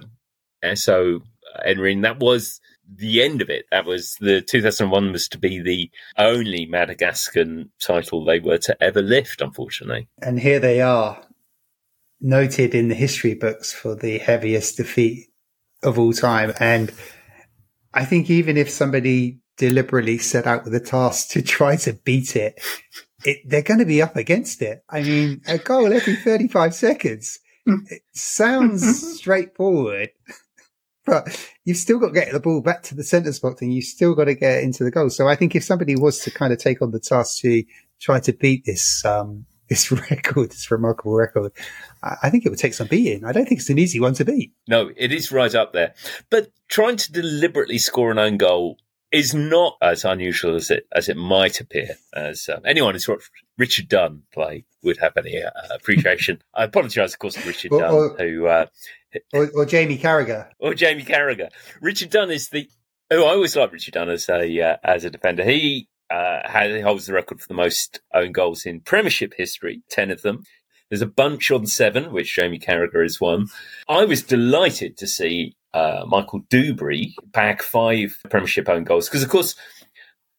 SO 0.73 1.21
Emyrne, 1.65 2.01
that 2.01 2.19
was 2.19 2.59
the 2.95 3.21
end 3.21 3.41
of 3.41 3.49
it. 3.49 3.65
That 3.71 3.85
was 3.85 4.15
the 4.19 4.41
2001 4.41 5.11
was 5.11 5.27
to 5.29 5.37
be 5.37 5.61
the 5.61 5.91
only 6.17 6.65
Madagascan 6.65 7.69
title 7.81 8.23
they 8.23 8.39
were 8.39 8.57
to 8.59 8.81
ever 8.81 9.01
lift, 9.01 9.41
unfortunately. 9.41 10.07
And 10.21 10.39
here 10.39 10.59
they 10.59 10.81
are, 10.81 11.21
noted 12.19 12.73
in 12.73 12.87
the 12.87 12.95
history 12.95 13.35
books 13.35 13.71
for 13.71 13.95
the 13.95 14.17
heaviest 14.17 14.77
defeat 14.77 15.27
of 15.83 15.99
all 15.99 16.13
time. 16.13 16.53
And 16.59 16.91
I 17.97 18.05
think 18.05 18.29
even 18.29 18.57
if 18.57 18.69
somebody 18.69 19.39
deliberately 19.57 20.19
set 20.19 20.45
out 20.45 20.63
with 20.63 20.75
a 20.75 20.79
task 20.79 21.29
to 21.29 21.41
try 21.41 21.77
to 21.77 21.93
beat 21.93 22.35
it, 22.35 22.61
it 23.25 23.39
they're 23.43 23.63
going 23.63 23.79
to 23.79 23.87
be 23.87 24.03
up 24.03 24.15
against 24.15 24.61
it. 24.61 24.83
I 24.87 25.01
mean, 25.01 25.41
a 25.47 25.57
goal 25.57 25.91
every 25.91 26.15
35 26.15 26.75
seconds. 26.75 27.39
It 27.65 28.03
sounds 28.13 29.17
straightforward, 29.17 30.11
but 31.07 31.43
you've 31.65 31.77
still 31.77 31.97
got 31.97 32.09
to 32.09 32.13
get 32.13 32.31
the 32.31 32.39
ball 32.39 32.61
back 32.61 32.83
to 32.83 32.95
the 32.95 33.03
centre 33.03 33.33
spot 33.33 33.63
and 33.63 33.73
you've 33.73 33.85
still 33.85 34.13
got 34.13 34.25
to 34.25 34.35
get 34.35 34.61
into 34.61 34.83
the 34.83 34.91
goal. 34.91 35.09
So 35.09 35.27
I 35.27 35.35
think 35.35 35.55
if 35.55 35.63
somebody 35.63 35.95
was 35.95 36.19
to 36.19 36.29
kind 36.29 36.53
of 36.53 36.59
take 36.59 36.83
on 36.83 36.91
the 36.91 36.99
task 36.99 37.41
to 37.41 37.63
try 37.99 38.19
to 38.19 38.31
beat 38.31 38.65
this, 38.65 39.03
um, 39.05 39.47
this 39.69 39.91
record, 40.11 40.51
this 40.51 40.69
remarkable 40.71 41.13
record, 41.15 41.51
I 42.03 42.29
think 42.29 42.45
it 42.45 42.49
would 42.49 42.59
take 42.59 42.73
some 42.73 42.87
beating. 42.87 43.25
I 43.25 43.31
don't 43.31 43.47
think 43.47 43.59
it's 43.61 43.69
an 43.69 43.79
easy 43.79 43.99
one 43.99 44.13
to 44.15 44.25
beat. 44.25 44.53
No, 44.67 44.91
it 44.95 45.11
is 45.11 45.31
right 45.31 45.53
up 45.53 45.73
there. 45.73 45.93
But 46.29 46.51
trying 46.67 46.97
to 46.97 47.11
deliberately 47.11 47.77
score 47.77 48.11
an 48.11 48.19
own 48.19 48.37
goal 48.37 48.77
is 49.11 49.33
not 49.33 49.77
as 49.81 50.03
unusual 50.03 50.55
as 50.55 50.69
it 50.69 50.85
as 50.93 51.07
it 51.09 51.15
might 51.17 51.61
appear. 51.61 51.95
As 52.13 52.49
um, 52.49 52.61
anyone 52.65 52.93
who's 52.93 53.07
watched 53.07 53.29
Richard 53.57 53.87
Dunne 53.87 54.23
play 54.33 54.65
would 54.83 54.97
have 54.97 55.15
any 55.17 55.41
uh, 55.41 55.49
appreciation. 55.71 56.41
I 56.53 56.65
apologise, 56.65 57.13
of 57.13 57.19
course, 57.19 57.35
to 57.35 57.47
Richard 57.47 57.71
Or- 57.71 57.79
Dunne, 57.79 57.93
or- 57.93 58.15
who 58.17 58.47
uh, 58.47 58.65
Or, 59.33 59.49
or 59.55 59.65
Jamie 59.65 59.97
Carragher. 59.97 60.49
or 60.59 60.73
Jamie 60.73 61.03
Carragher. 61.03 61.49
Richard 61.81 62.09
Dunne 62.09 62.31
is 62.31 62.49
the. 62.49 62.69
Oh, 63.09 63.23
I 63.25 63.29
always 63.35 63.55
liked 63.55 63.71
Richard 63.71 63.93
Dunne 63.93 64.09
as 64.09 64.27
a 64.27 64.61
uh, 64.61 64.77
as 64.83 65.05
a 65.05 65.09
defender. 65.09 65.43
He 65.45 65.87
uh, 66.09 66.67
he 66.67 66.81
holds 66.81 67.05
the 67.05 67.13
record 67.13 67.41
for 67.41 67.47
the 67.47 67.53
most 67.53 67.99
own 68.13 68.31
goals 68.31 68.65
in 68.65 68.81
Premiership 68.81 69.33
history, 69.35 69.81
ten 69.89 70.11
of 70.11 70.21
them. 70.21 70.43
There's 70.89 71.01
a 71.01 71.07
bunch 71.07 71.51
on 71.51 71.65
seven, 71.65 72.13
which 72.13 72.33
Jamie 72.33 72.59
Carragher 72.59 73.05
is 73.05 73.19
one. 73.19 73.47
I 73.89 74.05
was 74.05 74.23
delighted 74.23 74.97
to 74.97 75.07
see 75.07 75.55
uh, 75.73 76.05
Michael 76.07 76.41
Duberry 76.49 77.13
bag 77.25 77.61
five 77.61 78.17
Premiership 78.29 78.69
own 78.69 78.85
goals 78.85 79.09
because, 79.09 79.23
of 79.23 79.29
course, 79.29 79.55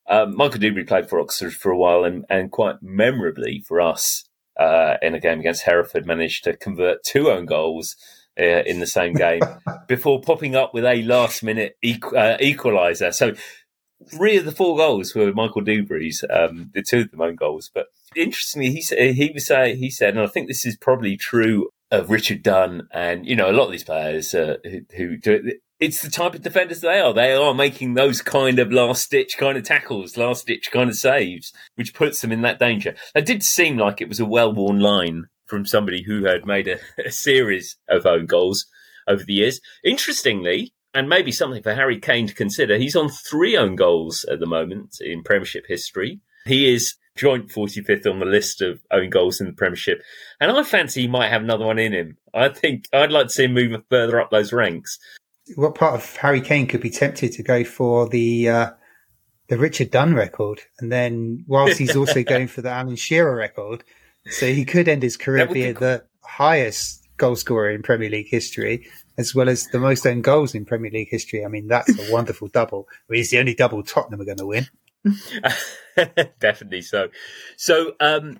um, 0.08 0.34
Michael 0.36 0.60
Duberry 0.60 0.86
played 0.86 1.08
for 1.08 1.20
Oxford 1.20 1.52
for 1.52 1.70
a 1.70 1.76
while 1.76 2.04
and, 2.04 2.24
and 2.30 2.50
quite 2.50 2.76
memorably 2.82 3.62
for 3.66 3.80
us 3.80 4.24
uh, 4.58 4.96
in 5.02 5.14
a 5.14 5.20
game 5.20 5.40
against 5.40 5.62
Hereford 5.64 6.06
managed 6.06 6.44
to 6.44 6.56
convert 6.56 7.04
two 7.04 7.30
own 7.30 7.44
goals 7.44 7.96
uh, 8.38 8.62
in 8.64 8.80
the 8.80 8.86
same 8.86 9.12
game 9.12 9.42
before 9.86 10.20
popping 10.20 10.56
up 10.56 10.72
with 10.72 10.84
a 10.84 11.02
last 11.02 11.42
minute 11.42 11.76
equ- 11.84 12.16
uh, 12.16 12.38
equaliser. 12.38 13.12
So 13.12 13.34
three 14.06 14.36
of 14.36 14.44
the 14.44 14.52
four 14.52 14.76
goals 14.76 15.14
were 15.14 15.32
Michael 15.32 15.62
Duberry's, 15.62 16.24
um, 16.30 16.70
the 16.74 16.82
two 16.82 17.00
of 17.00 17.10
them 17.10 17.20
own 17.20 17.36
goals. 17.36 17.70
But 17.72 17.86
interestingly, 18.14 18.70
he 18.70 18.82
said 18.82 19.14
he 19.14 19.30
was 19.32 19.46
say 19.46 19.76
he 19.76 19.90
said, 19.90 20.16
and 20.16 20.20
I 20.20 20.26
think 20.26 20.48
this 20.48 20.64
is 20.64 20.76
probably 20.76 21.16
true 21.16 21.70
of 21.90 22.10
Richard 22.10 22.42
Dunne 22.42 22.86
and 22.92 23.26
you 23.26 23.34
know 23.34 23.50
a 23.50 23.52
lot 23.52 23.66
of 23.66 23.72
these 23.72 23.84
players 23.84 24.34
uh, 24.34 24.56
who, 24.64 24.80
who 24.96 25.16
do 25.16 25.32
it. 25.32 25.56
It's 25.80 26.02
the 26.02 26.10
type 26.10 26.34
of 26.34 26.42
defenders 26.42 26.80
they 26.80 26.98
are. 26.98 27.14
They 27.14 27.32
are 27.32 27.54
making 27.54 27.94
those 27.94 28.20
kind 28.20 28.58
of 28.58 28.72
last 28.72 29.12
ditch 29.12 29.38
kind 29.38 29.56
of 29.56 29.62
tackles, 29.62 30.16
last 30.16 30.48
ditch 30.48 30.72
kind 30.72 30.90
of 30.90 30.96
saves, 30.96 31.52
which 31.76 31.94
puts 31.94 32.20
them 32.20 32.32
in 32.32 32.42
that 32.42 32.58
danger. 32.58 32.96
It 33.14 33.24
did 33.24 33.44
seem 33.44 33.78
like 33.78 34.00
it 34.00 34.08
was 34.08 34.18
a 34.18 34.26
well 34.26 34.52
worn 34.52 34.80
line 34.80 35.26
from 35.46 35.64
somebody 35.64 36.02
who 36.02 36.24
had 36.24 36.44
made 36.44 36.66
a, 36.66 36.78
a 37.04 37.12
series 37.12 37.76
of 37.88 38.06
own 38.06 38.26
goals 38.26 38.66
over 39.06 39.22
the 39.24 39.34
years. 39.34 39.60
Interestingly, 39.84 40.72
and 40.98 41.08
maybe 41.08 41.30
something 41.30 41.62
for 41.62 41.74
Harry 41.74 42.00
Kane 42.00 42.26
to 42.26 42.34
consider, 42.34 42.76
he's 42.76 42.96
on 42.96 43.08
three 43.08 43.56
own 43.56 43.76
goals 43.76 44.24
at 44.24 44.40
the 44.40 44.46
moment 44.46 44.96
in 45.00 45.22
Premiership 45.22 45.64
history. 45.68 46.20
He 46.44 46.74
is 46.74 46.96
joint 47.14 47.50
45th 47.50 48.10
on 48.10 48.18
the 48.18 48.26
list 48.26 48.60
of 48.62 48.80
own 48.90 49.08
goals 49.08 49.40
in 49.40 49.46
the 49.46 49.52
Premiership. 49.52 50.02
And 50.40 50.50
I 50.50 50.60
fancy 50.64 51.02
he 51.02 51.08
might 51.08 51.28
have 51.28 51.42
another 51.42 51.64
one 51.64 51.78
in 51.78 51.92
him. 51.92 52.16
I 52.34 52.48
think 52.48 52.86
I'd 52.92 53.12
like 53.12 53.28
to 53.28 53.32
see 53.32 53.44
him 53.44 53.54
move 53.54 53.80
further 53.88 54.20
up 54.20 54.32
those 54.32 54.52
ranks. 54.52 54.98
What 55.54 55.76
part 55.76 55.94
of 55.94 56.16
Harry 56.16 56.40
Kane 56.40 56.66
could 56.66 56.80
be 56.80 56.90
tempted 56.90 57.30
to 57.30 57.44
go 57.44 57.62
for 57.62 58.08
the 58.08 58.48
uh, 58.48 58.70
the 59.46 59.56
Richard 59.56 59.92
Dunne 59.92 60.14
record, 60.14 60.60
and 60.80 60.90
then 60.90 61.44
whilst 61.46 61.78
he's 61.78 61.96
also 61.96 62.22
going 62.24 62.48
for 62.48 62.60
the 62.60 62.70
Alan 62.70 62.96
Shearer 62.96 63.36
record, 63.36 63.84
so 64.30 64.52
he 64.52 64.64
could 64.64 64.88
end 64.88 65.04
his 65.04 65.16
career 65.16 65.46
be 65.46 65.54
being 65.54 65.74
the 65.74 66.04
highest 66.22 67.08
goal 67.16 67.36
scorer 67.36 67.70
in 67.70 67.82
Premier 67.82 68.10
League 68.10 68.28
history, 68.28 68.88
as 69.18 69.34
well 69.34 69.48
as 69.48 69.66
the 69.66 69.80
most 69.80 70.06
own 70.06 70.22
goals 70.22 70.54
in 70.54 70.64
Premier 70.64 70.90
League 70.90 71.10
history. 71.10 71.44
I 71.44 71.48
mean, 71.48 71.66
that's 71.66 71.98
a 71.98 72.12
wonderful 72.12 72.48
double. 72.48 72.86
I 72.90 73.12
mean, 73.12 73.20
it's 73.20 73.30
the 73.30 73.40
only 73.40 73.54
double 73.54 73.82
Tottenham 73.82 74.20
are 74.20 74.24
going 74.24 74.38
to 74.38 74.46
win. 74.46 74.68
Definitely 76.40 76.82
so. 76.82 77.08
So 77.56 77.92
um, 78.00 78.38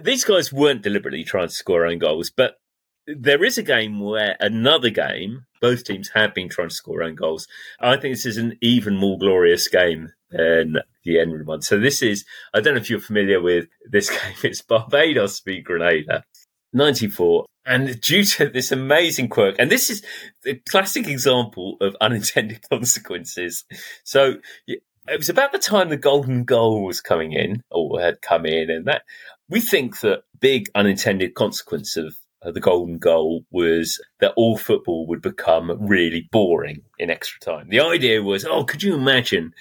these 0.00 0.24
guys 0.24 0.52
weren't 0.52 0.82
deliberately 0.82 1.24
trying 1.24 1.48
to 1.48 1.54
score 1.54 1.84
own 1.84 1.98
goals, 1.98 2.30
but 2.30 2.58
there 3.06 3.42
is 3.42 3.58
a 3.58 3.62
game 3.62 4.00
where 4.00 4.36
another 4.38 4.90
game, 4.90 5.46
both 5.60 5.84
teams 5.84 6.10
have 6.14 6.34
been 6.34 6.48
trying 6.48 6.68
to 6.68 6.74
score 6.74 7.02
own 7.02 7.14
goals. 7.14 7.48
I 7.80 7.96
think 7.96 8.14
this 8.14 8.26
is 8.26 8.36
an 8.36 8.56
even 8.60 8.96
more 8.96 9.18
glorious 9.18 9.66
game 9.66 10.12
than 10.30 10.76
the 11.04 11.16
Enron 11.16 11.46
one. 11.46 11.62
So 11.62 11.78
this 11.78 12.02
is, 12.02 12.24
I 12.52 12.60
don't 12.60 12.74
know 12.74 12.80
if 12.80 12.90
you're 12.90 13.00
familiar 13.00 13.40
with 13.40 13.66
this 13.90 14.10
game. 14.10 14.34
It's 14.42 14.62
Barbados 14.62 15.40
v 15.40 15.60
Grenada, 15.60 16.24
94. 16.72 17.46
And 17.66 18.00
due 18.00 18.24
to 18.24 18.48
this 18.48 18.72
amazing 18.72 19.28
quirk, 19.28 19.56
and 19.58 19.70
this 19.70 19.90
is 19.90 20.02
the 20.42 20.54
classic 20.70 21.06
example 21.06 21.76
of 21.80 21.96
unintended 22.00 22.66
consequences. 22.70 23.64
So 24.04 24.36
it 24.66 24.82
was 25.16 25.28
about 25.28 25.52
the 25.52 25.58
time 25.58 25.88
the 25.88 25.96
golden 25.96 26.44
goal 26.44 26.84
was 26.84 27.00
coming 27.00 27.32
in 27.32 27.62
or 27.70 28.00
had 28.00 28.22
come 28.22 28.46
in 28.46 28.70
and 28.70 28.86
that 28.86 29.02
we 29.48 29.60
think 29.60 30.00
that 30.00 30.22
big 30.40 30.70
unintended 30.74 31.34
consequence 31.34 31.96
of 31.96 32.14
the 32.42 32.60
golden 32.60 32.98
goal 32.98 33.44
was 33.50 34.00
that 34.20 34.32
all 34.36 34.56
football 34.56 35.06
would 35.08 35.22
become 35.22 35.76
really 35.80 36.28
boring 36.30 36.82
in 36.98 37.10
extra 37.10 37.40
time. 37.40 37.68
The 37.68 37.80
idea 37.80 38.22
was, 38.22 38.44
oh, 38.44 38.64
could 38.64 38.82
you 38.82 38.94
imagine 38.94 39.52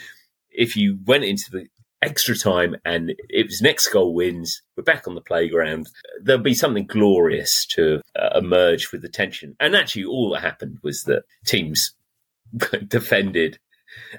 if 0.52 0.76
you 0.76 1.00
went 1.06 1.24
into 1.24 1.50
the 1.52 1.68
extra 2.02 2.38
time 2.38 2.76
and 2.86 3.14
it 3.30 3.48
was 3.48 3.62
next 3.62 3.90
goal 3.90 4.14
wins, 4.14 4.62
we're 4.76 4.84
back 4.84 5.08
on 5.08 5.16
the 5.16 5.22
playground, 5.22 5.90
there'll 6.22 6.42
be 6.42 6.54
something 6.54 6.86
glorious 6.86 7.66
to 7.66 8.02
uh, 8.16 8.38
emerge 8.38 8.92
with 8.92 9.02
the 9.02 9.10
tension. 9.10 9.56
And 9.60 9.76
actually, 9.76 10.06
all 10.06 10.32
that 10.34 10.42
happened 10.42 10.80
was 10.84 11.04
that 11.04 11.24
teams 11.46 11.94
defended 12.88 13.60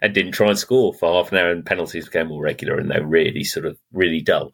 and 0.02 0.14
didn't 0.14 0.32
try 0.32 0.49
and 0.49 0.58
score 0.58 0.94
for 0.94 1.12
half 1.12 1.32
an 1.32 1.38
hour, 1.38 1.50
and 1.50 1.64
penalties 1.64 2.06
became 2.06 2.28
more 2.28 2.42
regular, 2.42 2.78
and 2.78 2.90
they 2.90 3.00
were 3.00 3.06
really 3.06 3.44
sort 3.44 3.66
of 3.66 3.78
really 3.92 4.20
dull. 4.20 4.52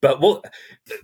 But 0.00 0.20
what 0.20 0.44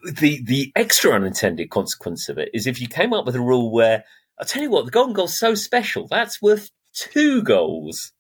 the 0.05 0.43
the 0.45 0.73
extra 0.77 1.13
unintended 1.13 1.71
consequence 1.71 2.29
of 2.29 2.39
it 2.39 2.51
is 2.55 2.67
if 2.67 2.81
you 2.81 2.89
came 2.89 3.13
up 3.13 3.27
with 3.27 3.35
a 3.35 3.41
rule 3.41 3.73
where 3.73 4.05
I'll 4.39 4.47
tell 4.47 4.63
you 4.63 4.71
what, 4.71 4.85
the 4.85 4.91
golden 4.91 5.15
goal's 5.15 5.39
so 5.39 5.55
special. 5.55 6.07
That's 6.09 6.41
worth 6.41 6.71
two 6.95 7.43
goals. 7.43 8.13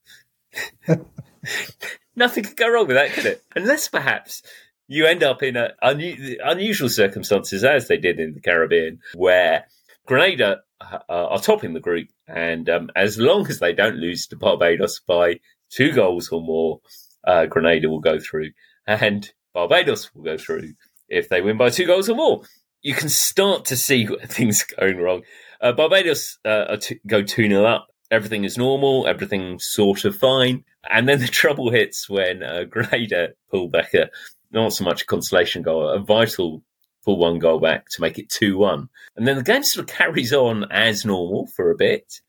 Nothing 2.14 2.44
could 2.44 2.56
go 2.56 2.70
wrong 2.70 2.86
with 2.86 2.96
that, 2.96 3.12
could 3.12 3.26
it? 3.26 3.42
Unless 3.56 3.88
perhaps 3.88 4.42
you 4.88 5.06
end 5.06 5.22
up 5.22 5.42
in 5.42 5.56
a 5.56 5.70
unu- 5.82 6.36
unusual 6.44 6.88
circumstances, 6.88 7.64
as 7.64 7.88
they 7.88 7.96
did 7.96 8.20
in 8.20 8.34
the 8.34 8.40
Caribbean, 8.40 9.00
where 9.14 9.66
Grenada 10.06 10.62
uh, 10.80 10.98
are 11.08 11.40
topping 11.40 11.74
the 11.74 11.80
group, 11.80 12.08
and 12.26 12.68
um, 12.68 12.90
as 12.96 13.18
long 13.18 13.46
as 13.48 13.58
they 13.58 13.72
don't 13.72 13.96
lose 13.96 14.26
to 14.26 14.36
Barbados 14.36 15.00
by 15.00 15.40
two 15.70 15.92
goals 15.92 16.28
or 16.28 16.42
more, 16.42 16.80
uh, 17.26 17.46
Grenada 17.46 17.88
will 17.88 18.00
go 18.00 18.18
through, 18.18 18.50
and 18.86 19.30
Barbados 19.54 20.14
will 20.14 20.24
go 20.24 20.36
through 20.36 20.74
if 21.08 21.28
they 21.28 21.40
win 21.40 21.56
by 21.56 21.70
two 21.70 21.86
goals 21.86 22.08
or 22.08 22.16
more. 22.16 22.42
You 22.82 22.94
can 22.94 23.08
start 23.08 23.66
to 23.66 23.76
see 23.76 24.06
things 24.26 24.64
going 24.64 24.98
wrong. 24.98 25.22
Uh, 25.60 25.72
Barbados 25.72 26.38
uh, 26.44 26.76
go 27.06 27.22
2 27.22 27.48
0 27.48 27.64
up. 27.64 27.88
Everything 28.12 28.44
is 28.44 28.58
normal, 28.58 29.06
everything's 29.08 29.64
sort 29.64 30.04
of 30.04 30.14
fine. 30.14 30.64
And 30.88 31.08
then 31.08 31.18
the 31.18 31.26
trouble 31.40 31.70
hits 31.70 32.08
when 32.08 32.42
uh, 32.42 32.64
Grenada 32.64 33.30
pull 33.50 33.68
back 33.68 33.94
a 33.94 34.10
not 34.52 34.74
so 34.74 34.84
much 34.84 35.02
a 35.02 35.06
consolation 35.06 35.62
goal, 35.62 35.88
a 35.88 35.98
vital 35.98 36.62
pull 37.04 37.18
one 37.18 37.38
goal 37.38 37.58
back 37.58 37.88
to 37.90 38.00
make 38.00 38.18
it 38.18 38.28
2 38.28 38.58
1. 38.58 38.88
And 39.16 39.26
then 39.26 39.36
the 39.36 39.42
game 39.42 39.62
sort 39.62 39.88
of 39.88 39.96
carries 39.96 40.32
on 40.32 40.70
as 40.70 41.04
normal 41.04 41.46
for 41.46 41.70
a 41.70 41.76
bit 41.76 42.20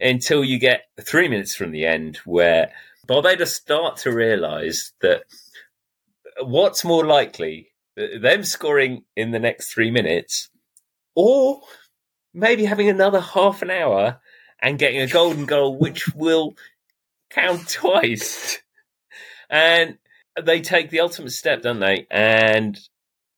until 0.00 0.44
you 0.44 0.58
get 0.58 0.84
three 1.00 1.28
minutes 1.28 1.54
from 1.54 1.70
the 1.70 1.86
end 1.86 2.16
where 2.24 2.72
Barbados 3.06 3.54
start 3.54 3.98
to 3.98 4.12
realise 4.12 4.92
that 5.00 5.24
what's 6.40 6.84
more 6.84 7.04
likely, 7.04 7.68
them 7.96 8.42
scoring 8.42 9.04
in 9.14 9.30
the 9.30 9.38
next 9.38 9.72
three 9.72 9.90
minutes 9.90 10.50
or 11.14 11.60
maybe 12.34 12.64
having 12.64 12.88
another 12.88 13.20
half 13.20 13.62
an 13.62 13.70
hour 13.70 14.20
and 14.66 14.80
getting 14.80 15.00
a 15.00 15.06
golden 15.06 15.46
goal, 15.46 15.78
which 15.78 16.12
will 16.16 16.56
count 17.30 17.68
twice. 17.72 18.58
And 19.48 19.98
they 20.42 20.60
take 20.60 20.90
the 20.90 21.00
ultimate 21.00 21.30
step, 21.30 21.62
don't 21.62 21.78
they? 21.78 22.08
And 22.10 22.76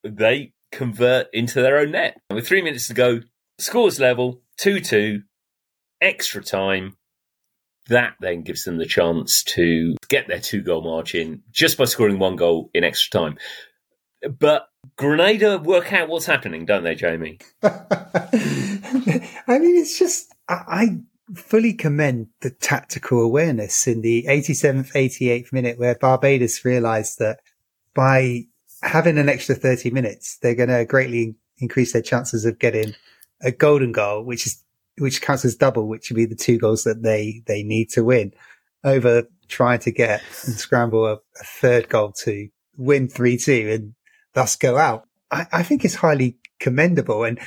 they 0.02 0.54
convert 0.72 1.26
into 1.34 1.60
their 1.60 1.76
own 1.76 1.90
net. 1.90 2.18
With 2.30 2.46
three 2.46 2.62
minutes 2.62 2.88
to 2.88 2.94
go, 2.94 3.20
scores 3.58 4.00
level, 4.00 4.40
2 4.56 4.80
2, 4.80 5.22
extra 6.00 6.42
time. 6.42 6.96
That 7.88 8.14
then 8.20 8.40
gives 8.40 8.64
them 8.64 8.78
the 8.78 8.86
chance 8.86 9.42
to 9.44 9.96
get 10.08 10.28
their 10.28 10.40
two 10.40 10.62
goal 10.62 10.82
margin 10.82 11.42
just 11.50 11.76
by 11.76 11.84
scoring 11.84 12.18
one 12.18 12.36
goal 12.36 12.70
in 12.72 12.84
extra 12.84 13.20
time. 13.20 13.38
But 14.38 14.68
Grenada 14.96 15.58
work 15.58 15.92
out 15.92 16.08
what's 16.08 16.26
happening, 16.26 16.66
don't 16.66 16.84
they, 16.84 16.94
Jamie? 16.94 17.38
I 17.62 19.58
mean, 19.58 19.76
it's 19.76 19.98
just, 19.98 20.34
I 20.48 20.98
fully 21.34 21.72
commend 21.72 22.28
the 22.40 22.50
tactical 22.50 23.20
awareness 23.20 23.86
in 23.86 24.00
the 24.00 24.24
87th, 24.28 24.92
88th 24.92 25.52
minute 25.52 25.78
where 25.78 25.94
Barbados 25.94 26.64
realised 26.64 27.18
that 27.18 27.40
by 27.94 28.44
having 28.82 29.18
an 29.18 29.28
extra 29.28 29.54
30 29.54 29.90
minutes, 29.90 30.38
they're 30.40 30.54
going 30.54 30.68
to 30.68 30.84
greatly 30.84 31.36
increase 31.58 31.92
their 31.92 32.02
chances 32.02 32.44
of 32.44 32.58
getting 32.58 32.94
a 33.40 33.50
golden 33.50 33.92
goal, 33.92 34.24
which 34.24 34.46
is, 34.46 34.62
which 34.98 35.20
counts 35.20 35.44
as 35.44 35.56
double, 35.56 35.88
which 35.88 36.10
would 36.10 36.16
be 36.16 36.24
the 36.24 36.34
two 36.34 36.58
goals 36.58 36.84
that 36.84 37.02
they, 37.02 37.42
they 37.46 37.62
need 37.62 37.90
to 37.90 38.04
win 38.04 38.32
over 38.84 39.24
trying 39.48 39.80
to 39.80 39.90
get 39.90 40.22
and 40.46 40.54
scramble 40.54 41.06
a, 41.06 41.14
a 41.14 41.44
third 41.44 41.88
goal 41.88 42.12
to 42.12 42.48
win 42.76 43.08
3-2 43.08 43.74
and 43.74 43.94
thus 44.34 44.56
go 44.56 44.76
out. 44.76 45.08
I, 45.30 45.46
I 45.52 45.62
think 45.62 45.84
it's 45.84 45.96
highly 45.96 46.38
commendable 46.60 47.24
and 47.24 47.38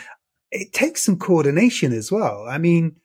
it 0.51 0.73
takes 0.73 1.01
some 1.01 1.17
coordination 1.17 1.93
as 1.93 2.11
well. 2.11 2.45
I 2.47 2.57
mean, 2.57 2.97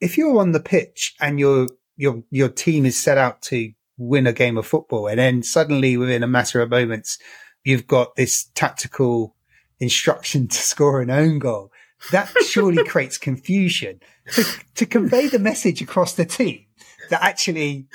if 0.00 0.16
you're 0.16 0.38
on 0.38 0.52
the 0.52 0.60
pitch 0.60 1.14
and 1.20 1.38
your 1.38 1.68
your 1.96 2.22
your 2.30 2.48
team 2.48 2.86
is 2.86 3.00
set 3.00 3.18
out 3.18 3.42
to 3.42 3.72
win 3.98 4.26
a 4.26 4.32
game 4.32 4.56
of 4.56 4.66
football, 4.66 5.06
and 5.06 5.18
then 5.18 5.42
suddenly 5.42 5.96
within 5.96 6.22
a 6.22 6.28
matter 6.28 6.60
of 6.60 6.70
moments, 6.70 7.18
you've 7.64 7.86
got 7.86 8.16
this 8.16 8.50
tactical 8.54 9.36
instruction 9.78 10.48
to 10.48 10.56
score 10.56 11.00
an 11.00 11.10
own 11.10 11.38
goal. 11.38 11.70
That 12.12 12.32
surely 12.46 12.82
creates 12.88 13.18
confusion 13.18 14.00
to, 14.32 14.44
to 14.76 14.86
convey 14.86 15.28
the 15.28 15.38
message 15.38 15.82
across 15.82 16.14
the 16.14 16.24
team 16.24 16.64
that 17.10 17.22
actually 17.22 17.86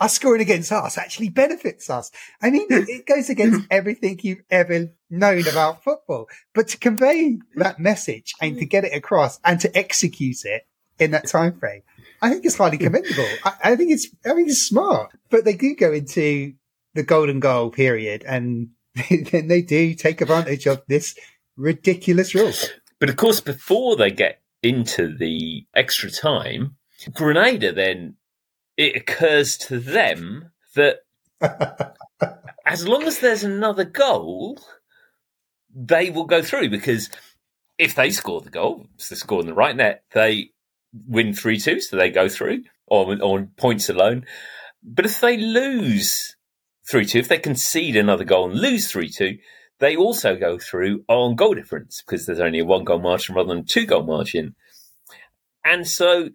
us 0.00 0.14
scoring 0.14 0.42
against 0.42 0.72
us 0.72 0.98
actually 0.98 1.28
benefits 1.28 1.88
us. 1.88 2.10
I 2.40 2.50
mean, 2.50 2.66
it 2.70 3.06
goes 3.06 3.30
against 3.30 3.66
everything 3.70 4.18
you've 4.22 4.42
ever 4.50 4.90
known 5.08 5.46
about 5.46 5.84
football, 5.84 6.28
but 6.54 6.68
to 6.68 6.78
convey 6.78 7.38
that 7.56 7.78
message 7.78 8.34
and 8.40 8.58
to 8.58 8.64
get 8.64 8.84
it 8.84 8.94
across 8.94 9.38
and 9.44 9.60
to 9.60 9.76
execute 9.76 10.44
it 10.44 10.66
in 11.02 11.10
that 11.12 11.28
time 11.28 11.58
frame. 11.58 11.82
I 12.20 12.30
think 12.30 12.44
it's 12.44 12.56
highly 12.56 12.78
commendable. 12.78 13.26
I, 13.44 13.52
I, 13.64 13.76
think 13.76 13.90
it's 13.90 14.06
I 14.24 14.34
think 14.34 14.48
it's 14.48 14.62
smart. 14.62 15.12
But 15.30 15.44
they 15.44 15.54
do 15.54 15.74
go 15.74 15.92
into 15.92 16.54
the 16.94 17.02
golden 17.02 17.40
goal 17.40 17.70
period 17.70 18.24
and 18.26 18.70
then 19.10 19.48
they 19.48 19.62
do 19.62 19.94
take 19.94 20.20
advantage 20.20 20.66
of 20.66 20.82
this 20.88 21.18
ridiculous 21.56 22.34
rule. 22.34 22.52
But 22.98 23.08
of 23.08 23.16
course, 23.16 23.40
before 23.40 23.96
they 23.96 24.10
get 24.10 24.40
into 24.62 25.16
the 25.16 25.66
extra 25.74 26.10
time, 26.10 26.76
Grenada 27.12 27.72
then 27.72 28.14
it 28.76 28.96
occurs 28.96 29.56
to 29.58 29.78
them 29.78 30.52
that 30.74 31.00
as 32.64 32.86
long 32.86 33.02
as 33.04 33.18
there's 33.18 33.44
another 33.44 33.84
goal, 33.84 34.60
they 35.74 36.10
will 36.10 36.24
go 36.24 36.42
through 36.42 36.70
because 36.70 37.10
if 37.78 37.94
they 37.94 38.10
score 38.10 38.40
the 38.40 38.50
goal, 38.50 38.86
if 38.98 39.08
they 39.08 39.16
score 39.16 39.40
in 39.40 39.46
the 39.46 39.54
right 39.54 39.74
net, 39.74 40.04
they 40.12 40.50
win 41.06 41.34
3 41.34 41.58
2, 41.58 41.80
so 41.80 41.96
they 41.96 42.10
go 42.10 42.28
through 42.28 42.62
on, 42.88 43.20
on 43.20 43.48
points 43.56 43.88
alone. 43.88 44.24
But 44.82 45.06
if 45.06 45.20
they 45.20 45.36
lose 45.36 46.36
3 46.88 47.04
2, 47.04 47.18
if 47.18 47.28
they 47.28 47.38
concede 47.38 47.96
another 47.96 48.24
goal 48.24 48.50
and 48.50 48.60
lose 48.60 48.90
3 48.90 49.08
2, 49.08 49.38
they 49.82 49.96
also 49.96 50.36
go 50.36 50.58
through 50.58 51.04
on 51.08 51.34
goal 51.34 51.54
difference 51.54 52.02
because 52.06 52.24
there's 52.24 52.40
only 52.40 52.60
a 52.60 52.64
one 52.64 52.84
goal 52.84 53.00
margin 53.00 53.34
rather 53.34 53.52
than 53.52 53.64
two 53.64 53.84
goal 53.84 54.04
margin. 54.04 54.54
And 55.64 55.88
so, 55.88 56.30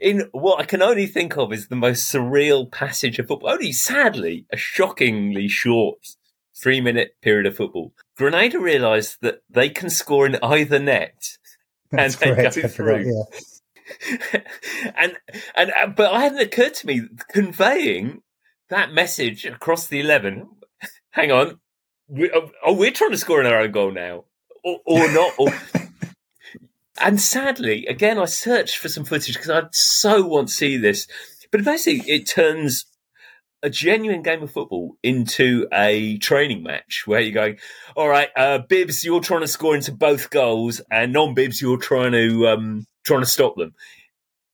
in 0.00 0.28
what 0.32 0.60
I 0.60 0.64
can 0.64 0.82
only 0.82 1.06
think 1.06 1.36
of 1.36 1.52
is 1.52 1.68
the 1.68 1.76
most 1.76 2.12
surreal 2.12 2.70
passage 2.70 3.20
of 3.20 3.28
football, 3.28 3.50
only 3.50 3.72
sadly 3.72 4.46
a 4.52 4.56
shockingly 4.56 5.46
short 5.46 5.98
three 6.60 6.80
minute 6.80 7.14
period 7.22 7.46
of 7.46 7.56
football, 7.56 7.92
Grenada 8.16 8.58
realised 8.58 9.18
that 9.22 9.42
they 9.48 9.68
can 9.68 9.90
score 9.90 10.26
in 10.26 10.36
either 10.42 10.80
net 10.80 11.38
That's 11.92 12.20
and 12.20 12.36
they 12.36 12.42
go 12.42 12.48
I 12.48 12.50
forgot, 12.50 12.70
through. 12.72 13.06
yeah. 13.06 13.38
and 14.96 15.16
and 15.54 15.72
uh, 15.72 15.86
but 15.88 16.12
I 16.12 16.22
hadn't 16.22 16.40
occurred 16.40 16.74
to 16.74 16.86
me 16.86 17.02
conveying 17.30 18.22
that 18.70 18.92
message 18.92 19.44
across 19.44 19.86
the 19.86 20.00
eleven. 20.00 20.48
Hang 21.10 21.32
on, 21.32 21.58
we, 22.08 22.30
oh, 22.34 22.50
oh, 22.64 22.72
we're 22.72 22.90
trying 22.90 23.10
to 23.10 23.18
score 23.18 23.40
in 23.40 23.46
our 23.46 23.60
own 23.60 23.72
goal 23.72 23.92
now, 23.92 24.24
or, 24.64 24.78
or 24.86 25.12
not. 25.12 25.32
Or, 25.38 25.48
and 27.00 27.20
sadly, 27.20 27.86
again, 27.86 28.18
I 28.18 28.24
searched 28.24 28.78
for 28.78 28.88
some 28.88 29.04
footage 29.04 29.34
because 29.34 29.50
I 29.50 29.62
so 29.72 30.26
want 30.26 30.48
to 30.48 30.54
see 30.54 30.76
this. 30.76 31.06
But 31.50 31.64
basically, 31.64 32.10
it 32.10 32.26
turns 32.26 32.86
a 33.62 33.70
genuine 33.70 34.22
game 34.22 34.42
of 34.42 34.52
football 34.52 34.96
into 35.02 35.66
a 35.72 36.18
training 36.18 36.62
match 36.62 37.02
where 37.06 37.20
you're 37.20 37.32
going, 37.32 37.58
all 37.96 38.08
right, 38.08 38.28
uh, 38.36 38.58
Bibbs, 38.58 39.04
you're 39.04 39.20
trying 39.20 39.40
to 39.40 39.48
score 39.48 39.74
into 39.74 39.92
both 39.92 40.30
goals, 40.30 40.80
and 40.90 41.12
non-Bibbs, 41.12 41.60
you're 41.60 41.78
trying 41.78 42.12
to 42.12 42.48
um, 42.48 42.86
trying 43.08 43.20
to 43.22 43.26
stop 43.26 43.56
them 43.56 43.74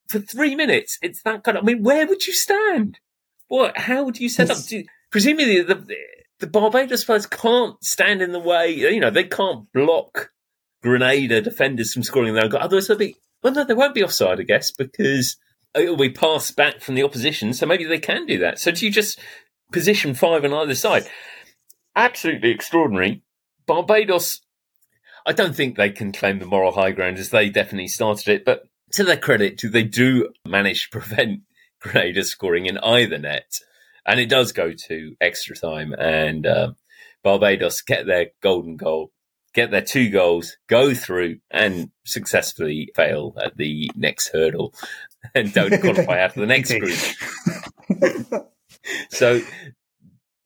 for 0.08 0.18
three 0.20 0.54
minutes. 0.54 0.98
It's 1.02 1.22
that 1.22 1.44
kind 1.44 1.58
of. 1.58 1.64
I 1.64 1.66
mean, 1.66 1.82
where 1.82 2.06
would 2.06 2.26
you 2.26 2.32
stand? 2.32 2.98
What? 3.48 3.76
How 3.76 4.04
would 4.04 4.18
you 4.18 4.28
set 4.28 4.46
up? 4.50 4.56
It's- 4.56 4.66
Do, 4.66 4.84
presumably, 5.10 5.60
the 5.62 5.84
the 6.40 6.46
Barbados 6.46 7.04
players 7.04 7.26
can't 7.26 7.82
stand 7.84 8.22
in 8.22 8.32
the 8.32 8.40
way. 8.40 8.70
You 8.70 9.00
know, 9.00 9.10
they 9.10 9.24
can't 9.24 9.70
block 9.72 10.30
Grenada 10.82 11.40
defenders 11.40 11.92
from 11.92 12.02
scoring 12.02 12.34
their 12.34 12.44
own 12.44 12.50
goal. 12.50 12.60
Otherwise, 12.62 12.88
they'll 12.88 12.96
be. 12.96 13.16
Well, 13.42 13.52
no, 13.52 13.64
they 13.64 13.74
won't 13.74 13.94
be 13.94 14.02
offside, 14.02 14.40
I 14.40 14.44
guess, 14.44 14.70
because 14.70 15.36
it'll 15.74 15.96
be 15.98 16.08
passed 16.10 16.56
back 16.56 16.80
from 16.80 16.94
the 16.94 17.02
opposition. 17.02 17.52
So 17.52 17.66
maybe 17.66 17.84
they 17.84 17.98
can 17.98 18.24
do 18.26 18.38
that. 18.38 18.58
So 18.58 18.70
do 18.70 18.86
you 18.86 18.90
just 18.92 19.18
position 19.70 20.14
five 20.14 20.44
on 20.44 20.54
either 20.54 20.74
side? 20.74 21.04
Absolutely 21.94 22.50
extraordinary. 22.50 23.22
Barbados, 23.66 24.40
I 25.26 25.32
don't 25.32 25.56
think 25.56 25.76
they 25.76 25.90
can 25.90 26.12
claim 26.12 26.38
the 26.38 26.46
moral 26.46 26.72
high 26.72 26.90
ground 26.92 27.18
as 27.18 27.30
they 27.30 27.48
definitely 27.48 27.88
started 27.88 28.28
it, 28.28 28.44
but 28.44 28.68
to 28.92 29.04
their 29.04 29.16
credit, 29.16 29.60
they 29.62 29.82
do 29.82 30.30
manage 30.46 30.84
to 30.84 30.90
prevent 30.98 31.40
Grenada 31.80 32.24
scoring 32.24 32.66
in 32.66 32.78
either 32.78 33.18
net. 33.18 33.58
And 34.06 34.20
it 34.20 34.28
does 34.28 34.52
go 34.52 34.72
to 34.88 35.16
extra 35.20 35.56
time, 35.56 35.94
and 35.94 36.46
um, 36.46 36.76
Barbados 37.22 37.80
get 37.80 38.06
their 38.06 38.26
golden 38.42 38.76
goal, 38.76 39.12
get 39.54 39.70
their 39.70 39.80
two 39.80 40.10
goals, 40.10 40.58
go 40.66 40.94
through, 40.94 41.38
and 41.50 41.90
successfully 42.04 42.90
fail 42.94 43.34
at 43.42 43.56
the 43.56 43.90
next 43.96 44.28
hurdle, 44.28 44.74
and 45.34 45.54
don't 45.54 45.80
qualify 45.80 46.20
out 46.20 46.36
of 46.36 46.40
the 46.40 46.46
next 46.46 46.74
group. 46.78 48.50
So 49.08 49.40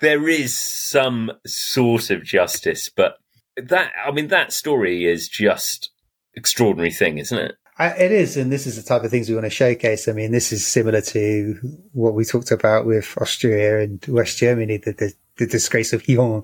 there 0.01 0.29
is 0.29 0.57
some 0.57 1.33
sort 1.47 2.11
of 2.11 2.23
justice, 2.23 2.89
but 2.89 3.17
that 3.63 3.93
I 4.05 4.11
mean 4.11 4.29
that 4.29 4.53
story 4.53 5.05
is 5.05 5.29
just 5.29 5.91
extraordinary 6.35 6.93
thing, 6.93 7.19
isn't 7.19 7.39
it? 7.39 7.57
I, 7.79 7.91
it 7.91 8.11
is, 8.11 8.37
and 8.37 8.51
this 8.51 8.67
is 8.67 8.77
the 8.77 8.83
type 8.83 9.05
of 9.05 9.11
things 9.11 9.29
we 9.29 9.37
want 9.37 9.47
to 9.47 9.51
showcase. 9.51 10.09
I 10.09 10.13
mean, 10.13 10.33
this 10.33 10.53
is 10.53 10.67
similar 10.67 11.01
to 11.01 11.55
what 11.93 12.15
we 12.15 12.25
talked 12.25 12.51
about 12.51 12.87
with 12.87 13.17
Austria 13.21 13.81
and 13.81 14.05
West 14.09 14.39
Germany, 14.39 14.79
the, 14.79 14.93
the, 14.93 15.13
the 15.37 15.47
disgrace 15.47 15.93
of 15.93 16.07
Lyon, 16.09 16.43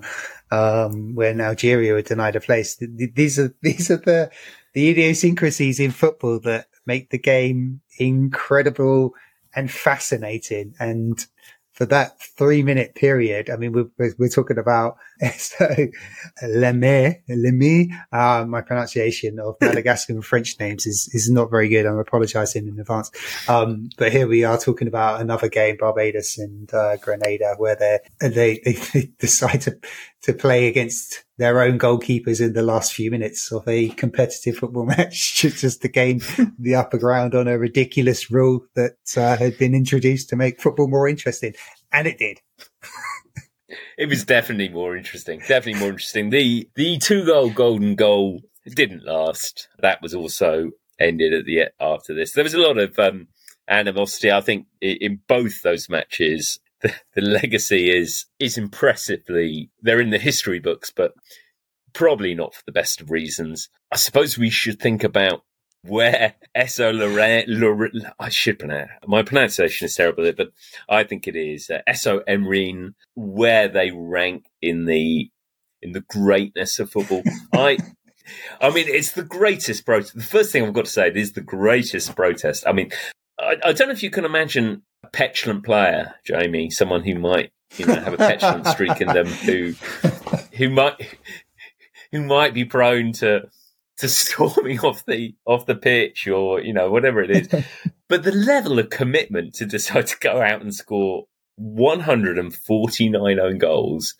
um, 0.51 1.13
when 1.13 1.41
Algeria 1.41 1.93
were 1.93 2.01
denied 2.01 2.37
a 2.37 2.39
place. 2.39 2.77
These 2.79 3.39
are 3.39 3.53
these 3.61 3.91
are 3.91 3.97
the 3.97 4.31
the 4.73 4.89
idiosyncrasies 4.89 5.79
in 5.79 5.91
football 5.91 6.39
that 6.41 6.67
make 6.85 7.09
the 7.09 7.17
game 7.17 7.81
incredible 7.97 9.13
and 9.55 9.71
fascinating. 9.71 10.73
And 10.79 11.25
for 11.75 11.85
that 11.85 12.21
three 12.37 12.63
minute 12.63 12.95
period, 12.95 13.49
I 13.49 13.57
mean, 13.57 13.73
we're, 13.73 14.13
we're 14.17 14.29
talking 14.29 14.57
about 14.57 14.95
so 15.37 15.67
Leme, 16.41 17.89
uh, 18.13 18.45
my 18.47 18.61
pronunciation 18.61 19.39
of 19.39 19.55
Madagascan 19.59 20.21
French 20.21 20.57
names 20.57 20.85
is, 20.85 21.09
is 21.13 21.29
not 21.29 21.51
very 21.51 21.67
good. 21.67 21.85
I'm 21.85 21.99
apologizing 21.99 22.69
in 22.69 22.79
advance. 22.79 23.11
Um, 23.49 23.89
but 23.97 24.13
here 24.13 24.25
we 24.25 24.45
are 24.45 24.57
talking 24.57 24.87
about 24.87 25.19
another 25.19 25.49
game, 25.49 25.75
Barbados 25.77 26.37
and 26.37 26.73
uh, 26.73 26.95
Grenada, 26.95 27.55
where 27.57 27.75
they, 27.75 27.99
they, 28.21 28.59
they 28.93 29.11
decide 29.19 29.61
to, 29.61 29.77
to 30.23 30.33
play 30.33 30.67
against 30.67 31.24
their 31.37 31.61
own 31.61 31.77
goalkeepers 31.77 32.39
in 32.39 32.53
the 32.53 32.61
last 32.61 32.93
few 32.93 33.11
minutes 33.11 33.51
of 33.51 33.67
a 33.67 33.89
competitive 33.89 34.57
football 34.57 34.85
match 34.97 35.35
just 35.35 35.81
to 35.81 35.87
gain 35.87 36.21
the 36.57 36.75
upper 36.75 36.97
ground 36.97 37.35
on 37.35 37.47
a 37.47 37.57
ridiculous 37.57 38.31
rule 38.31 38.65
that 38.75 38.97
uh, 39.17 39.37
had 39.37 39.57
been 39.57 39.75
introduced 39.75 40.29
to 40.29 40.35
make 40.35 40.61
football 40.61 40.87
more 40.87 41.07
interesting. 41.07 41.53
And 41.91 42.07
it 42.07 42.17
did. 42.17 42.39
it 43.97 44.07
was 44.07 44.23
definitely 44.23 44.69
more 44.69 44.95
interesting. 44.95 45.39
Definitely 45.39 45.79
more 45.79 45.89
interesting. 45.89 46.29
The 46.29 46.69
the 46.75 46.97
two 46.97 47.25
goal 47.25 47.49
golden 47.49 47.95
goal 47.95 48.41
didn't 48.65 49.05
last. 49.05 49.67
That 49.79 50.01
was 50.01 50.13
also 50.13 50.71
ended 50.99 51.33
at 51.33 51.45
the 51.45 51.65
after 51.79 52.13
this. 52.13 52.33
There 52.33 52.43
was 52.43 52.53
a 52.53 52.59
lot 52.59 52.77
of 52.77 52.97
um, 52.99 53.27
animosity. 53.67 54.31
I 54.31 54.41
think 54.41 54.67
in 54.81 55.19
both 55.27 55.61
those 55.61 55.89
matches, 55.89 56.59
the, 56.81 56.93
the 57.15 57.21
legacy 57.21 57.89
is 57.89 58.25
is 58.39 58.57
impressively. 58.57 59.71
They're 59.81 60.01
in 60.01 60.09
the 60.09 60.17
history 60.17 60.59
books, 60.59 60.91
but 60.95 61.13
probably 61.93 62.35
not 62.35 62.53
for 62.53 62.63
the 62.65 62.71
best 62.71 63.01
of 63.01 63.09
reasons. 63.09 63.69
I 63.91 63.95
suppose 63.95 64.37
we 64.37 64.49
should 64.49 64.79
think 64.79 65.03
about 65.03 65.43
where 65.87 66.35
Esso 66.55 66.93
Lorraine, 66.93 68.11
I 68.19 68.29
should 68.29 68.59
pronounce, 68.59 68.89
my 69.07 69.23
pronunciation 69.23 69.85
is 69.85 69.95
terrible, 69.95 70.31
but 70.35 70.49
I 70.89 71.03
think 71.03 71.27
it 71.27 71.35
is 71.35 71.69
uh, 71.69 71.81
Esso 71.87 72.21
Emyrne, 72.27 72.93
where 73.15 73.67
they 73.67 73.91
rank 73.91 74.45
in 74.61 74.85
the, 74.85 75.29
in 75.81 75.91
the 75.91 76.01
greatness 76.01 76.79
of 76.79 76.91
football. 76.91 77.23
I, 77.53 77.77
I 78.59 78.71
mean, 78.71 78.85
it's 78.87 79.11
the 79.11 79.23
greatest 79.23 79.85
protest. 79.85 80.15
The 80.15 80.23
first 80.23 80.51
thing 80.51 80.65
I've 80.65 80.73
got 80.73 80.85
to 80.85 80.91
say, 80.91 81.07
it 81.07 81.17
is 81.17 81.33
the 81.33 81.41
greatest 81.41 82.15
protest. 82.15 82.65
I 82.67 82.71
mean, 82.71 82.91
I, 83.39 83.55
I 83.63 83.73
don't 83.73 83.87
know 83.87 83.93
if 83.93 84.03
you 84.03 84.09
can 84.09 84.25
imagine 84.25 84.83
a 85.05 85.09
petulant 85.09 85.63
player, 85.63 86.15
Jamie, 86.25 86.69
someone 86.69 87.03
who 87.03 87.15
might, 87.15 87.51
you 87.77 87.85
know, 87.85 87.95
have 87.95 88.13
a 88.13 88.17
petulant 88.17 88.67
streak 88.67 89.01
in 89.01 89.07
them 89.07 89.27
who, 89.27 89.73
who 90.53 90.69
might, 90.69 91.17
who 92.11 92.21
might 92.21 92.53
be 92.53 92.65
prone 92.65 93.11
to, 93.13 93.49
to 93.97 94.09
storming 94.09 94.79
off 94.79 95.05
the 95.05 95.35
off 95.45 95.65
the 95.65 95.75
pitch 95.75 96.27
or 96.27 96.59
you 96.61 96.73
know 96.73 96.89
whatever 96.89 97.21
it 97.21 97.31
is. 97.31 97.65
But 98.07 98.21
the 98.21 98.31
level 98.31 98.77
of 98.77 98.91
commitment 98.91 99.55
to 99.55 99.65
decide 99.65 100.05
to 100.05 100.19
go 100.19 100.39
out 100.39 100.61
and 100.61 100.71
score 100.71 101.25
149 101.55 103.39
own 103.39 103.57
goals 103.57 104.13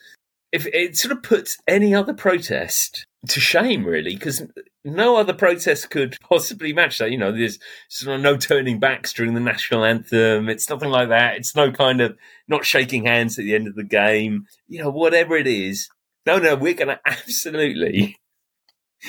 if 0.51 0.65
it 0.67 0.97
sort 0.97 1.11
of 1.11 1.21
puts 1.21 1.59
any 1.67 1.93
other 1.93 2.13
protest 2.13 3.05
to 3.27 3.39
shame 3.39 3.85
really 3.85 4.15
because 4.15 4.43
no 4.83 5.17
other 5.17 5.33
protest 5.33 5.89
could 5.89 6.17
possibly 6.29 6.73
match 6.73 6.97
that 6.97 7.11
you 7.11 7.17
know 7.17 7.31
there's 7.31 7.59
sort 7.89 8.15
of 8.15 8.21
no 8.21 8.37
turning 8.37 8.79
backs 8.79 9.13
during 9.13 9.33
the 9.33 9.39
national 9.39 9.83
anthem 9.83 10.49
it's 10.49 10.69
nothing 10.69 10.89
like 10.89 11.09
that 11.09 11.35
it's 11.35 11.55
no 11.55 11.71
kind 11.71 12.01
of 12.01 12.17
not 12.47 12.65
shaking 12.65 13.05
hands 13.05 13.37
at 13.39 13.43
the 13.43 13.55
end 13.55 13.67
of 13.67 13.75
the 13.75 13.83
game 13.83 14.45
you 14.67 14.81
know 14.81 14.89
whatever 14.89 15.35
it 15.35 15.47
is 15.47 15.89
no 16.25 16.37
no 16.37 16.55
we're 16.55 16.73
going 16.73 16.87
to 16.89 16.99
absolutely 17.05 18.17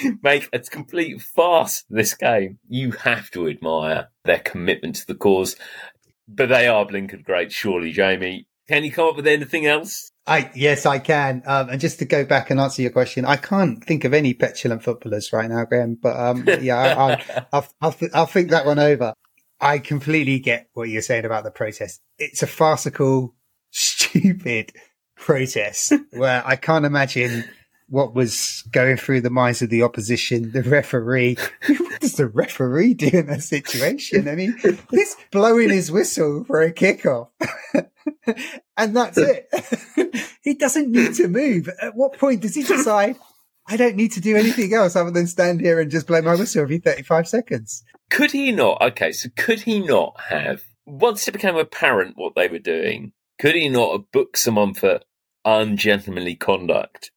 make 0.22 0.48
a 0.52 0.58
complete 0.60 1.20
farce 1.20 1.84
this 1.88 2.14
game. 2.14 2.58
You 2.68 2.92
have 2.92 3.30
to 3.32 3.48
admire 3.48 4.08
their 4.24 4.38
commitment 4.38 4.96
to 4.96 5.06
the 5.06 5.14
cause. 5.14 5.56
But 6.28 6.48
they 6.48 6.66
are 6.66 6.86
blinkered 6.86 7.24
great, 7.24 7.52
surely, 7.52 7.92
Jamie. 7.92 8.46
Can 8.68 8.84
you 8.84 8.90
come 8.90 9.08
up 9.08 9.16
with 9.16 9.26
anything 9.26 9.66
else? 9.66 10.10
I 10.26 10.50
yes, 10.54 10.86
I 10.86 10.98
can. 10.98 11.42
Um, 11.46 11.68
and 11.70 11.80
just 11.80 12.00
to 12.00 12.04
go 12.04 12.24
back 12.24 12.50
and 12.50 12.58
answer 12.58 12.82
your 12.82 12.90
question, 12.90 13.24
I 13.24 13.36
can't 13.36 13.82
think 13.84 14.04
of 14.04 14.12
any 14.12 14.34
petulant 14.34 14.82
footballers 14.82 15.32
right 15.32 15.48
now, 15.48 15.64
Graham. 15.64 15.96
But 16.00 16.18
um, 16.18 16.44
yeah, 16.60 16.78
I, 16.78 17.06
will 17.06 17.46
I'll, 17.52 17.68
I'll, 17.80 17.96
I'll 18.12 18.26
think 18.26 18.50
that 18.50 18.66
one 18.66 18.78
over. 18.78 19.14
I 19.60 19.78
completely 19.78 20.38
get 20.38 20.68
what 20.74 20.88
you're 20.88 21.02
saying 21.02 21.24
about 21.24 21.44
the 21.44 21.50
protest. 21.50 22.00
It's 22.18 22.42
a 22.42 22.46
farcical, 22.46 23.34
stupid 23.70 24.72
protest 25.16 25.92
where 26.10 26.42
I 26.44 26.56
can't 26.56 26.84
imagine 26.84 27.44
what 27.88 28.14
was 28.14 28.64
going 28.72 28.96
through 28.96 29.20
the 29.20 29.30
minds 29.30 29.62
of 29.62 29.70
the 29.70 29.82
opposition, 29.84 30.50
the 30.50 30.62
referee. 30.62 31.36
what 31.68 32.00
does 32.00 32.14
the 32.14 32.26
referee 32.26 32.94
do 32.94 33.08
in 33.12 33.26
that 33.28 33.44
situation? 33.44 34.28
I 34.28 34.34
mean, 34.34 34.56
he's 34.90 35.16
blowing 35.30 35.70
his 35.70 35.90
whistle 35.90 36.44
for 36.44 36.62
a 36.62 36.72
kickoff. 36.72 37.28
and 38.76 38.96
that's 38.96 39.18
it. 39.18 39.48
he 40.42 40.54
doesn't 40.54 40.90
need 40.90 41.14
to 41.14 41.28
move. 41.28 41.68
At 41.80 41.94
what 41.94 42.18
point 42.18 42.42
does 42.42 42.54
he 42.54 42.62
decide, 42.62 43.16
I 43.66 43.76
don't 43.76 43.96
need 43.96 44.12
to 44.12 44.20
do 44.20 44.36
anything 44.36 44.72
else 44.74 44.96
other 44.96 45.10
than 45.10 45.26
stand 45.26 45.60
here 45.60 45.80
and 45.80 45.90
just 45.90 46.06
blow 46.06 46.22
my 46.22 46.34
whistle 46.34 46.62
every 46.62 46.78
35 46.78 47.28
seconds? 47.28 47.84
Could 48.10 48.32
he 48.32 48.52
not? 48.52 48.80
Okay, 48.80 49.12
so 49.12 49.28
could 49.36 49.60
he 49.60 49.80
not 49.80 50.20
have, 50.28 50.62
once 50.84 51.26
it 51.26 51.32
became 51.32 51.56
apparent 51.56 52.16
what 52.16 52.34
they 52.34 52.48
were 52.48 52.58
doing, 52.58 53.12
could 53.38 53.54
he 53.54 53.68
not 53.68 53.92
have 53.92 54.12
booked 54.12 54.38
someone 54.38 54.74
for 54.74 55.00
ungentlemanly 55.44 56.34
conduct 56.34 57.10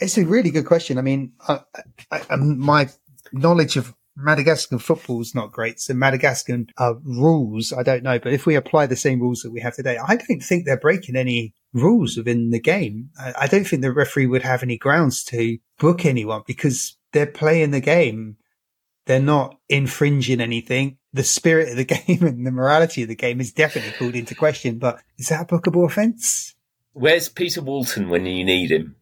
it's 0.00 0.18
a 0.18 0.24
really 0.24 0.50
good 0.50 0.66
question. 0.66 0.98
I 0.98 1.02
mean, 1.02 1.32
I, 1.46 1.60
I, 2.10 2.22
I, 2.30 2.36
my 2.36 2.88
knowledge 3.32 3.76
of 3.76 3.94
Madagascan 4.20 4.78
football 4.78 5.20
is 5.20 5.34
not 5.34 5.52
great. 5.52 5.78
So 5.80 5.94
Madagascan 5.94 6.68
uh, 6.76 6.94
rules, 7.02 7.72
I 7.72 7.84
don't 7.84 8.02
know. 8.02 8.18
But 8.18 8.32
if 8.32 8.46
we 8.46 8.56
apply 8.56 8.86
the 8.86 8.96
same 8.96 9.20
rules 9.20 9.42
that 9.42 9.52
we 9.52 9.60
have 9.60 9.76
today, 9.76 9.96
I 9.96 10.16
don't 10.16 10.42
think 10.42 10.64
they're 10.64 10.76
breaking 10.76 11.14
any 11.14 11.54
rules 11.72 12.16
within 12.16 12.50
the 12.50 12.60
game. 12.60 13.10
I, 13.18 13.34
I 13.42 13.46
don't 13.46 13.64
think 13.64 13.82
the 13.82 13.92
referee 13.92 14.26
would 14.26 14.42
have 14.42 14.62
any 14.62 14.76
grounds 14.76 15.22
to 15.24 15.58
book 15.78 16.04
anyone 16.04 16.42
because 16.46 16.96
they're 17.12 17.26
playing 17.26 17.70
the 17.70 17.80
game. 17.80 18.36
They're 19.06 19.20
not 19.20 19.56
infringing 19.68 20.40
anything. 20.40 20.98
The 21.12 21.24
spirit 21.24 21.70
of 21.70 21.76
the 21.76 21.84
game 22.06 22.22
and 22.24 22.46
the 22.46 22.50
morality 22.50 23.02
of 23.02 23.08
the 23.08 23.14
game 23.14 23.40
is 23.40 23.52
definitely 23.52 23.92
called 23.92 24.16
into 24.16 24.34
question. 24.34 24.78
But 24.78 25.00
is 25.16 25.28
that 25.28 25.42
a 25.42 25.46
bookable 25.46 25.86
offence? 25.86 26.56
Where's 26.92 27.28
Peter 27.28 27.62
Walton 27.62 28.08
when 28.08 28.26
you 28.26 28.44
need 28.44 28.72
him? 28.72 28.96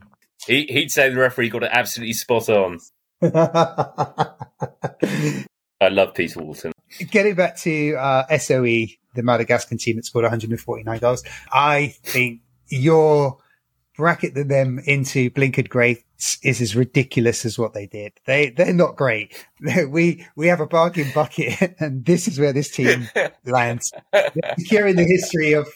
He, 0.47 0.67
he'd 0.67 0.93
say 0.93 1.09
the 1.09 1.17
referee 1.17 1.49
got 1.49 1.63
it 1.63 1.71
absolutely 1.73 2.13
spot 2.13 2.51
on. 2.51 2.81
I 3.23 4.35
love 5.91 6.15
Peter 6.15 6.41
Walton. 6.41 6.73
Getting 7.11 7.35
back 7.35 7.57
to 7.59 7.95
uh, 7.95 8.39
SOE, 8.39 8.87
the 9.15 9.23
Madagascan 9.23 9.79
team 9.79 9.97
that 9.97 10.05
scored 10.05 10.25
149 10.25 10.99
goals, 10.99 11.25
I 11.53 11.95
think 12.03 12.41
your 12.69 13.39
bracket 13.97 14.35
them 14.35 14.79
into 14.85 15.31
blinkered 15.31 15.69
greats 15.69 16.39
is 16.43 16.61
as 16.61 16.77
ridiculous 16.77 17.45
as 17.45 17.59
what 17.59 17.73
they 17.73 17.87
did. 17.87 18.13
They 18.27 18.51
they're 18.51 18.73
not 18.73 18.97
great. 18.97 19.47
We 19.89 20.27
we 20.37 20.49
have 20.49 20.61
a 20.61 20.67
bargain 20.67 21.11
bucket, 21.15 21.77
and 21.81 22.05
this 22.05 22.29
is 22.29 22.39
where 22.39 22.53
this 22.53 22.71
team 22.71 23.09
lands. 23.45 23.93
Securing 24.59 24.97
the 24.97 25.05
history 25.05 25.55
of 25.55 25.69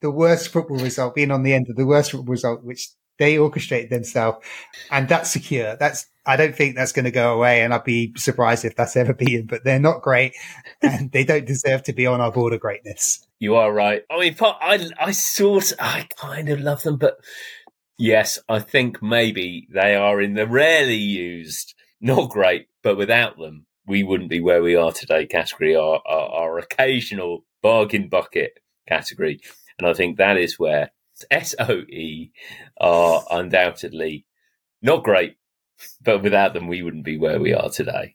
the 0.00 0.10
worst 0.10 0.48
football 0.48 0.78
result, 0.78 1.14
being 1.14 1.30
on 1.30 1.42
the 1.42 1.54
end 1.54 1.70
of 1.70 1.76
the 1.76 1.86
worst 1.86 2.10
football 2.10 2.32
result, 2.32 2.62
which 2.62 2.90
they 3.18 3.36
orchestrate 3.36 3.90
themselves, 3.90 4.44
and 4.90 5.08
that's 5.08 5.30
secure. 5.30 5.76
That's 5.76 6.06
I 6.26 6.36
don't 6.36 6.54
think 6.54 6.74
that's 6.74 6.92
going 6.92 7.04
to 7.04 7.10
go 7.10 7.34
away, 7.34 7.62
and 7.62 7.74
I'd 7.74 7.84
be 7.84 8.12
surprised 8.16 8.64
if 8.64 8.76
that's 8.76 8.96
ever 8.96 9.12
been. 9.14 9.46
But 9.46 9.64
they're 9.64 9.78
not 9.78 10.02
great, 10.02 10.34
and 10.82 11.10
they 11.12 11.24
don't 11.24 11.46
deserve 11.46 11.82
to 11.84 11.92
be 11.92 12.06
on 12.06 12.20
our 12.20 12.32
board 12.32 12.52
of 12.52 12.60
greatness. 12.60 13.26
You 13.38 13.56
are 13.56 13.72
right. 13.72 14.02
I 14.10 14.18
mean, 14.18 14.36
I 14.40 14.88
I 14.98 15.10
sort 15.12 15.72
I 15.78 16.08
kind 16.16 16.48
of 16.48 16.60
love 16.60 16.82
them, 16.82 16.96
but 16.96 17.18
yes, 17.98 18.38
I 18.48 18.60
think 18.60 19.02
maybe 19.02 19.68
they 19.72 19.94
are 19.94 20.20
in 20.20 20.34
the 20.34 20.46
rarely 20.46 20.96
used, 20.96 21.74
not 22.00 22.30
great, 22.30 22.68
but 22.82 22.96
without 22.96 23.38
them, 23.38 23.66
we 23.86 24.02
wouldn't 24.02 24.30
be 24.30 24.40
where 24.40 24.62
we 24.62 24.76
are 24.76 24.92
today. 24.92 25.26
Category 25.26 25.76
our, 25.76 26.00
our, 26.06 26.28
our 26.28 26.58
occasional 26.58 27.44
bargain 27.62 28.08
bucket 28.08 28.58
category, 28.88 29.40
and 29.78 29.86
I 29.86 29.92
think 29.92 30.16
that 30.16 30.36
is 30.38 30.58
where 30.58 30.90
SOE 31.30 32.30
are 32.78 33.24
undoubtedly 33.30 34.26
not 34.82 35.02
great, 35.02 35.36
but 36.04 36.22
without 36.22 36.52
them, 36.52 36.68
we 36.68 36.82
wouldn't 36.82 37.04
be 37.04 37.16
where 37.16 37.40
we 37.40 37.54
are 37.54 37.70
today. 37.70 38.14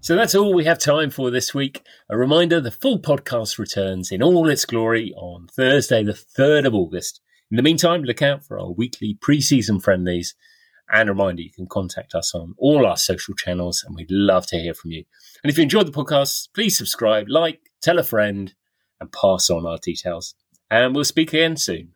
So 0.00 0.14
that's 0.14 0.34
all 0.34 0.54
we 0.54 0.64
have 0.64 0.78
time 0.78 1.10
for 1.10 1.30
this 1.30 1.54
week. 1.54 1.82
A 2.10 2.16
reminder 2.16 2.60
the 2.60 2.70
full 2.70 3.00
podcast 3.00 3.58
returns 3.58 4.12
in 4.12 4.22
all 4.22 4.48
its 4.48 4.64
glory 4.64 5.12
on 5.16 5.48
Thursday, 5.48 6.04
the 6.04 6.12
3rd 6.12 6.66
of 6.66 6.74
August. 6.74 7.20
In 7.50 7.56
the 7.56 7.62
meantime, 7.62 8.02
look 8.02 8.20
out 8.22 8.44
for 8.44 8.60
our 8.60 8.70
weekly 8.70 9.18
pre 9.20 9.40
season 9.40 9.80
friendlies. 9.80 10.34
And 10.92 11.08
a 11.08 11.12
reminder, 11.12 11.40
you 11.40 11.50
can 11.50 11.66
contact 11.66 12.14
us 12.14 12.34
on 12.34 12.54
all 12.58 12.86
our 12.86 12.98
social 12.98 13.34
channels, 13.34 13.82
and 13.82 13.96
we'd 13.96 14.10
love 14.10 14.46
to 14.48 14.58
hear 14.58 14.74
from 14.74 14.90
you. 14.90 15.04
And 15.42 15.50
if 15.50 15.56
you 15.56 15.62
enjoyed 15.62 15.86
the 15.86 15.92
podcast, 15.92 16.48
please 16.54 16.76
subscribe, 16.76 17.26
like, 17.28 17.60
tell 17.80 17.98
a 17.98 18.02
friend 18.02 18.54
and 19.00 19.12
pass 19.12 19.50
on 19.50 19.66
our 19.66 19.78
details. 19.78 20.34
And 20.70 20.94
we'll 20.94 21.04
speak 21.04 21.32
again 21.32 21.56
soon. 21.56 21.93